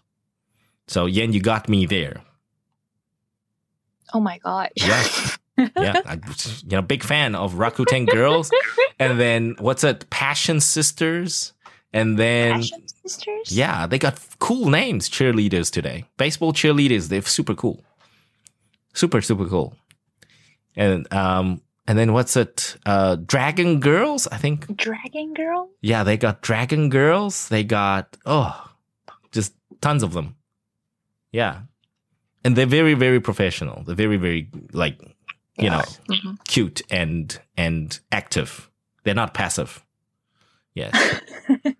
[0.87, 2.21] So Yen, you got me there.
[4.13, 4.69] Oh my gosh.
[4.75, 5.07] Yeah.
[5.77, 6.19] yeah, I,
[6.63, 8.51] you know, big fan of Rakuten Girls,
[8.99, 11.52] and then what's it, Passion Sisters,
[11.93, 13.51] and then sisters?
[13.51, 17.09] yeah, they got cool names, cheerleaders today, baseball cheerleaders.
[17.09, 17.83] They're super cool,
[18.93, 19.75] super super cool,
[20.75, 24.27] and um, and then what's it, uh, Dragon Girls?
[24.27, 25.69] I think Dragon Girl?
[25.81, 27.49] yeah, they got Dragon Girls.
[27.49, 28.71] They got oh,
[29.31, 30.35] just tons of them.
[31.31, 31.61] Yeah,
[32.43, 33.83] and they're very very professional.
[33.83, 34.99] They're very very like
[35.57, 36.37] you know Mhm.
[36.47, 38.69] cute and and active.
[39.03, 39.83] They're not passive.
[40.75, 40.93] Yes.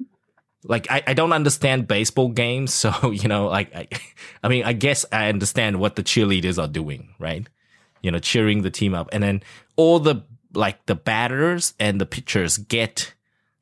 [0.66, 3.88] like I, I don't understand baseball games, so you know, like I,
[4.44, 7.48] I mean, I guess I understand what the cheerleaders are doing, right?
[8.02, 9.44] You know, cheering the team up, and then
[9.76, 13.14] all the like the batters and the pitchers get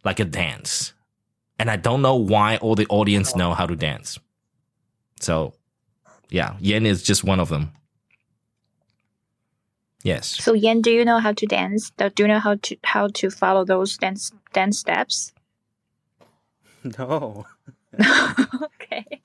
[0.04, 0.94] like a dance,
[1.60, 4.20] and I don't know why all the audience know how to dance.
[5.20, 5.54] So,
[6.30, 7.72] yeah, Yen is just one of them.
[10.04, 10.28] Yes.
[10.28, 11.92] So Yan, do you know how to dance?
[11.92, 15.32] Do you know how to how to follow those dance dance steps?
[16.98, 17.46] No.
[18.64, 19.22] okay.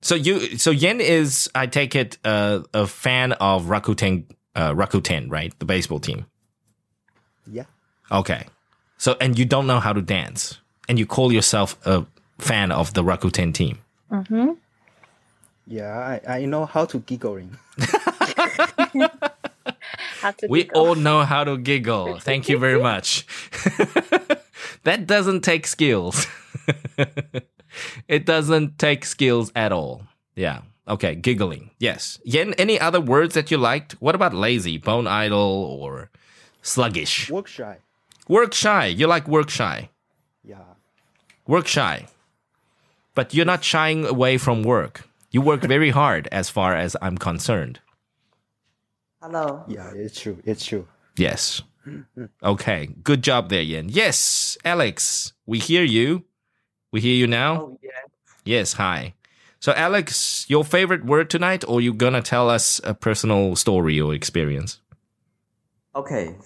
[0.00, 4.24] So you, so Yen is, I take it, uh, a fan of Rakuten,
[4.54, 5.52] uh, Rakuten, right?
[5.58, 6.26] The baseball team.
[7.50, 7.64] Yeah.
[8.10, 8.46] Okay.
[8.98, 12.06] So, and you don't know how to dance, and you call yourself a
[12.38, 13.78] fan of the Rakuten team.
[14.10, 14.52] Mm-hmm.
[15.66, 17.58] Yeah, I, I know how to giggling.
[20.22, 20.80] How to We giggle.
[20.80, 22.18] all know how to giggle.
[22.20, 23.26] Thank you very much.
[24.86, 26.28] That doesn't take skills.
[28.08, 30.02] it doesn't take skills at all.
[30.36, 30.60] Yeah.
[30.86, 31.16] Okay.
[31.16, 31.70] Giggling.
[31.80, 32.20] Yes.
[32.24, 33.94] Yen, any other words that you liked?
[34.00, 35.38] What about lazy, bone idle,
[35.80, 36.10] or
[36.62, 37.28] sluggish?
[37.30, 37.78] Work shy.
[38.28, 38.86] Work shy.
[38.86, 39.90] You like work shy.
[40.44, 40.62] Yeah.
[41.48, 42.06] Work shy.
[43.16, 45.02] But you're not shying away from work.
[45.32, 47.80] You work very hard as far as I'm concerned.
[49.20, 49.64] Hello.
[49.66, 50.38] Yeah, it's true.
[50.44, 50.86] It's true.
[51.16, 51.62] Yes.
[52.42, 52.88] Okay.
[53.02, 53.88] Good job there, Yen.
[53.88, 56.24] Yes, Alex, we hear you.
[56.92, 57.60] We hear you now.
[57.60, 57.90] Oh yeah.
[58.44, 59.14] Yes, hi.
[59.60, 64.14] So, Alex, your favorite word tonight, or you gonna tell us a personal story or
[64.14, 64.80] experience?
[65.94, 66.36] Okay.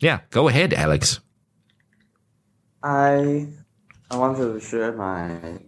[0.00, 1.20] Yeah, go ahead, Alex.
[2.82, 3.48] I
[4.10, 5.58] I want to share my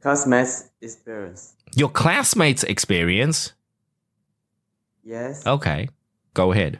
[0.00, 1.54] classmates experience.
[1.74, 3.54] Your classmates' experience.
[5.02, 5.46] Yes.
[5.46, 5.88] Okay,
[6.34, 6.78] go ahead.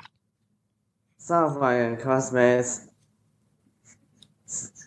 [1.19, 2.89] Some of my classmates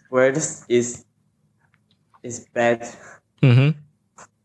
[0.10, 1.06] words is
[2.22, 2.82] is bad.
[3.42, 3.80] Mm-hmm.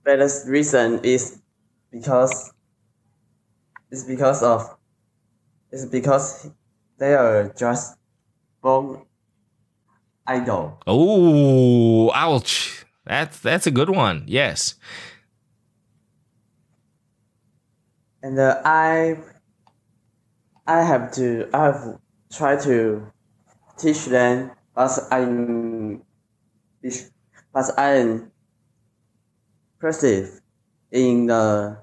[0.04, 1.40] But the reason is
[1.90, 2.52] because
[3.90, 4.76] it's because of
[5.70, 6.50] it's because
[6.98, 7.96] they are just
[8.62, 9.02] born
[10.26, 10.80] idle.
[10.86, 12.84] Oh, ouch.
[13.04, 14.24] That's that's a good one.
[14.26, 14.74] Yes.
[18.22, 19.16] and uh, I
[20.68, 21.98] I have to I have
[22.30, 23.10] tried to
[23.78, 26.02] teach them, but I'm
[27.54, 28.30] but I'm
[29.80, 30.40] passive
[30.92, 31.78] in the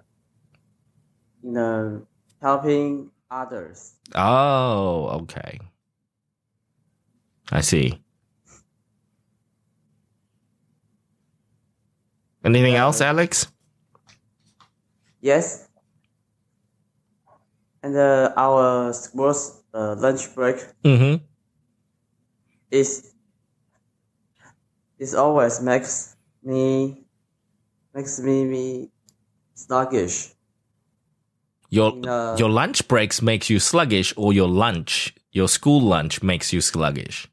[1.43, 2.05] in the
[2.43, 3.95] helping others.
[4.13, 5.59] Oh, okay.
[7.51, 7.99] I see.
[12.43, 13.47] Anything else, Alex?
[15.21, 15.64] Yes.
[17.85, 21.23] And uh, our school's uh, lunch break Mm-hmm.
[22.71, 23.13] is
[24.97, 27.05] is always makes me
[27.93, 28.89] makes me, me
[29.53, 30.33] sluggish.
[31.69, 32.35] Your No.
[32.35, 37.29] your lunch breaks makes you sluggish, or your lunch, your school lunch makes you sluggish.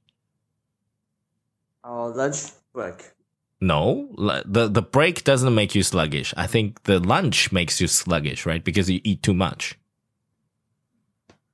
[1.82, 3.14] Our lunch break.
[3.62, 6.34] No, the the break doesn't make you sluggish.
[6.36, 8.62] I think the lunch makes you sluggish, right?
[8.62, 9.78] Because you eat too much.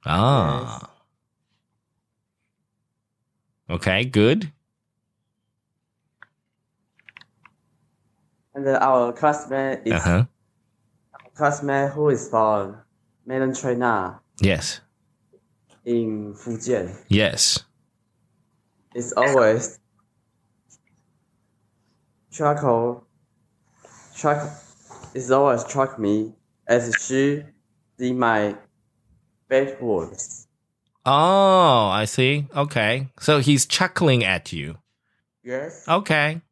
[0.04, 0.90] Ah.
[3.70, 4.50] Okay, good.
[8.54, 10.24] And our classmate is Uh huh.
[11.34, 12.78] classmate who is from
[13.26, 14.80] Mainland China Yes.
[15.84, 16.96] in Fujian.
[17.08, 17.64] Yes.
[18.94, 19.78] It's always
[22.30, 23.06] chuckle
[24.14, 24.38] chuck
[25.14, 26.32] it's always struck me
[26.66, 27.42] as she
[27.98, 28.54] see my
[29.48, 30.46] bad words.
[31.04, 32.46] Oh, I see.
[32.54, 33.08] Okay.
[33.20, 34.76] So he's chuckling at you.
[35.42, 35.86] Yes?
[35.88, 36.42] Okay.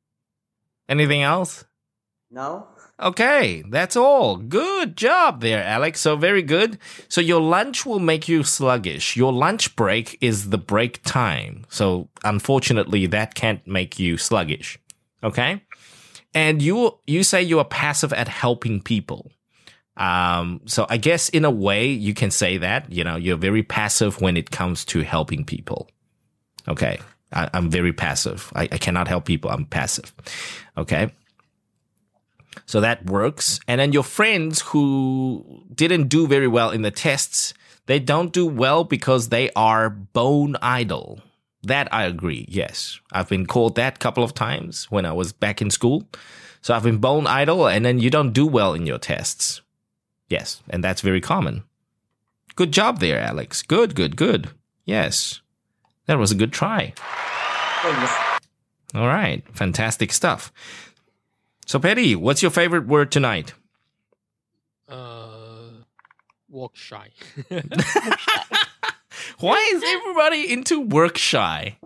[0.88, 1.64] Anything else?
[2.30, 2.68] No?
[2.99, 4.36] Okay, that's all.
[4.36, 6.01] Good job there, Alex.
[6.01, 6.78] So very good.
[7.09, 9.16] So your lunch will make you sluggish.
[9.16, 11.66] Your lunch break is the break time.
[11.68, 14.78] So unfortunately, that can't make you sluggish.
[15.22, 15.62] Okay?
[16.32, 19.30] And you you say you are passive at helping people.
[19.97, 23.62] Um, so I guess in a way you can say that, you know, you're very
[23.62, 25.88] passive when it comes to helping people.
[26.68, 26.99] Okay.
[27.32, 28.53] I, I'm very passive.
[28.55, 29.51] I, I cannot help people.
[29.51, 30.12] I'm passive.
[30.76, 31.12] Okay.
[32.66, 33.61] So that works.
[33.68, 37.55] And then your friends who didn't do very well in the tests,
[37.86, 41.20] they don't do well because they are bone idle.
[41.62, 42.47] That I agree.
[42.49, 43.01] Yes.
[43.12, 46.05] I've been called that a couple of times when I was back in school.
[46.61, 49.61] So I've been bone idle and then you don't do well in your tests.
[50.29, 50.62] Yes.
[50.68, 51.64] And that's very common.
[52.55, 53.62] Good job there, Alex.
[53.62, 54.51] Good, good, good.
[54.85, 55.41] Yes.
[56.07, 56.95] That was a good try.
[58.95, 59.43] All right.
[59.53, 60.53] Fantastic stuff.
[61.66, 63.53] So, Petty, what's your favorite word tonight?
[64.89, 65.83] Uh,
[66.49, 67.11] walk shy.
[69.41, 71.77] Why is everybody into work shy?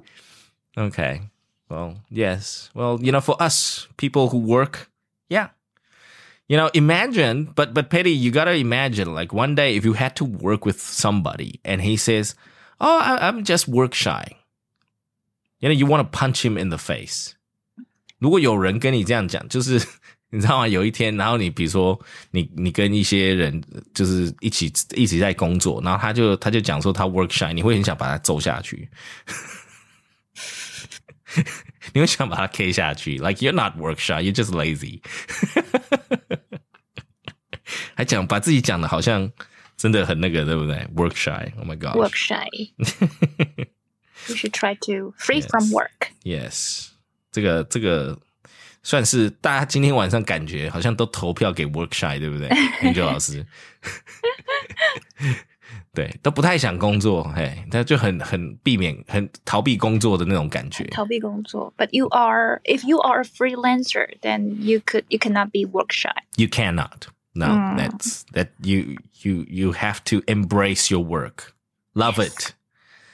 [0.76, 1.22] Okay.
[1.68, 2.70] Well, yes.
[2.74, 4.89] Well, you know, for us people who work
[6.49, 10.15] You know, imagine, but but Petty, you gotta imagine, like one day if you had
[10.17, 12.36] to work with somebody and he says,
[12.79, 14.36] "Oh, I, I'm just work shy,"
[15.59, 17.33] you know, you want to punch him in the face.
[18.19, 19.83] 如果有人跟你这样讲，就是
[20.29, 20.67] 你知道吗？
[20.67, 23.63] 有一天，然后你比如说你你跟一些人
[23.95, 28.88] 就是一起一起在工作，然后他就他就讲说他 work shy，你会很想把他揍下去。
[31.92, 35.00] 你会想把它 K 下去，like you're not work shy, you're just lazy。
[37.94, 39.30] 还讲把自己讲的好像
[39.76, 41.96] 真的很那个，对不对？Work shy, oh my god.
[41.96, 42.46] Work shy.
[44.28, 46.10] you should try to free from work.
[46.22, 46.88] Yes，
[47.30, 48.18] 这个这个
[48.82, 52.48] 算是大家今天晚上感觉好像都投票给 Work shy，对不对
[52.82, 53.46] ？Angel 老师，
[55.93, 60.83] 对，都不太想工作，嘿，他就很很避免、很逃避工作的那种感觉。
[60.86, 61.73] 逃避工作.
[61.77, 65.91] But you are, if you are a freelancer, then you could, you cannot be work
[65.91, 66.13] shy.
[66.36, 67.07] You cannot.
[67.33, 71.53] No, that's that you you you have to embrace your work.
[71.93, 72.53] Love it.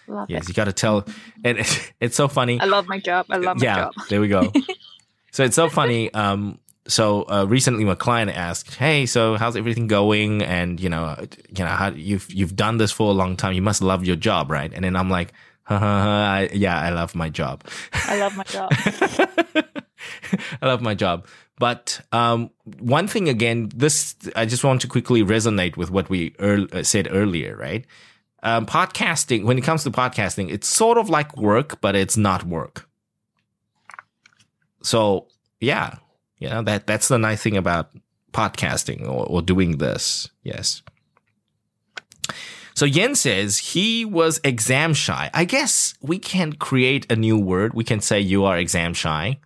[0.08, 0.50] Love Yes, it.
[0.50, 1.06] you got to tell.
[1.44, 2.60] And it's, it's so funny.
[2.60, 3.26] I love my job.
[3.32, 3.94] I love my yeah, job.
[4.10, 4.52] there we go.
[5.32, 6.14] so it's so funny.
[6.14, 11.17] Um, so uh, recently, my client asked, "Hey, so how's everything going?" And you know,
[11.57, 13.55] you know, how you've you've done this for a long time.
[13.55, 14.73] You must love your job, right?
[14.73, 15.33] And then I'm like,
[15.65, 17.65] ha, ha, ha, I, "Yeah, I love my job.
[17.93, 18.71] I love my job.
[20.63, 21.27] I love my job."
[21.59, 26.35] But um, one thing again, this I just want to quickly resonate with what we
[26.39, 27.85] uh, said earlier, right?
[28.43, 32.45] Um, podcasting, when it comes to podcasting, it's sort of like work, but it's not
[32.45, 32.89] work.
[34.83, 35.29] So
[35.61, 35.97] yeah,
[36.39, 37.91] you know that that's the nice thing about
[38.33, 40.29] podcasting or, or doing this.
[40.43, 40.83] Yes.
[42.75, 45.31] So Yen says he was exam shy.
[45.33, 47.73] I guess we can create a new word.
[47.73, 49.39] We can say you are exam shy.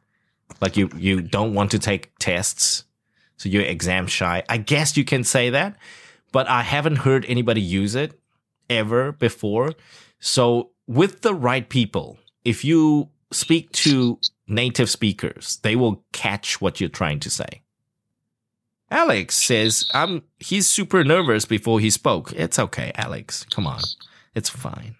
[0.60, 2.84] Like you, you don't want to take tests.
[3.36, 4.42] So you're exam shy.
[4.48, 5.76] I guess you can say that,
[6.32, 8.20] but I haven't heard anybody use it
[8.68, 9.74] ever before.
[10.18, 14.18] So with the right people, if you speak to
[14.50, 17.62] native speakers, they will catch what you're trying to say.
[18.90, 22.32] Alex says, "I'm." He's super nervous before he spoke.
[22.32, 23.46] It's okay, Alex.
[23.50, 23.80] Come on,
[24.34, 24.96] it's fine.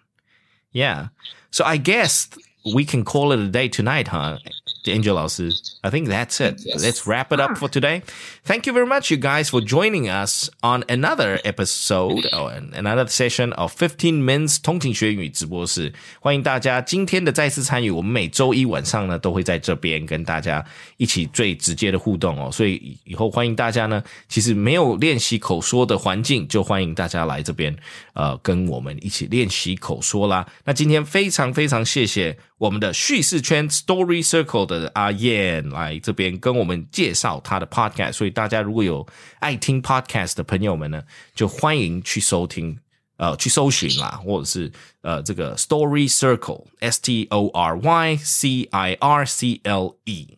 [0.71, 1.09] Yeah.
[1.51, 2.29] So I guess
[2.73, 4.37] we can call it a day tonight, huh?
[4.84, 5.52] Angel 老师
[5.82, 6.60] I think that's it.
[6.76, 8.02] Let's wrap it up for today.
[8.44, 13.52] Thank you very much, you guys, for joining us on another episode or another session
[13.54, 15.92] of 15 Minutes 通勤学英语直播室。
[16.20, 17.90] 欢迎大家今天的再次参与。
[17.90, 20.64] 我们每周一晚上呢都会在这边跟大家
[20.96, 22.50] 一起最直接的互动哦。
[22.52, 27.76] 所以以后欢迎大家呢，其实没有练习口说的环境，就欢迎大家来这边，
[28.14, 30.46] 呃，跟我们一起练习口说啦。
[30.64, 39.07] 那今天非常非常谢谢 我们的叙事圈 Story Circle 的阿燕来这边跟我们介绍他的 podcast，所以大家如果有
[39.39, 41.01] 爱听 podcast 的朋友们呢，
[41.33, 42.77] 就欢迎去收听。
[43.17, 50.37] 呃，去搜寻啦，或者是呃，这个 Story Circle S T O R Y C I R C L E。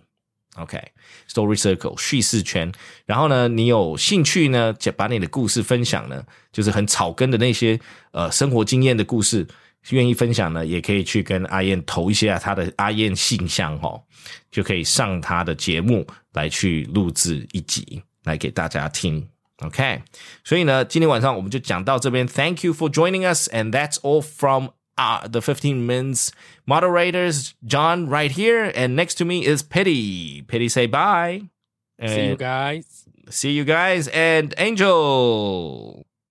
[0.56, 2.72] OK，Story、Circle 叙事圈。
[3.06, 7.80] 然后呢，你有兴趣呢，把你的故事分享呢，就是很草根的那些
[8.12, 9.48] 呃生活经验的故事，
[9.90, 14.02] 愿意分享呢，也可以去跟阿燕投一下他的阿燕信箱哦，
[14.52, 19.28] 就可以上他的节目来去录制一集来给大家听。
[19.58, 20.02] OK，
[20.44, 22.28] 所以呢，今天晚上我们就讲到这边。
[22.28, 26.30] Thank you for joining us, and that's all from uh, the 15 Minutes
[26.66, 27.52] moderators.
[27.66, 30.42] John right here, and next to me is Petty.
[30.42, 31.50] Petty, say bye.
[32.02, 33.06] See you guys.
[33.30, 36.06] See you guys, and Angel.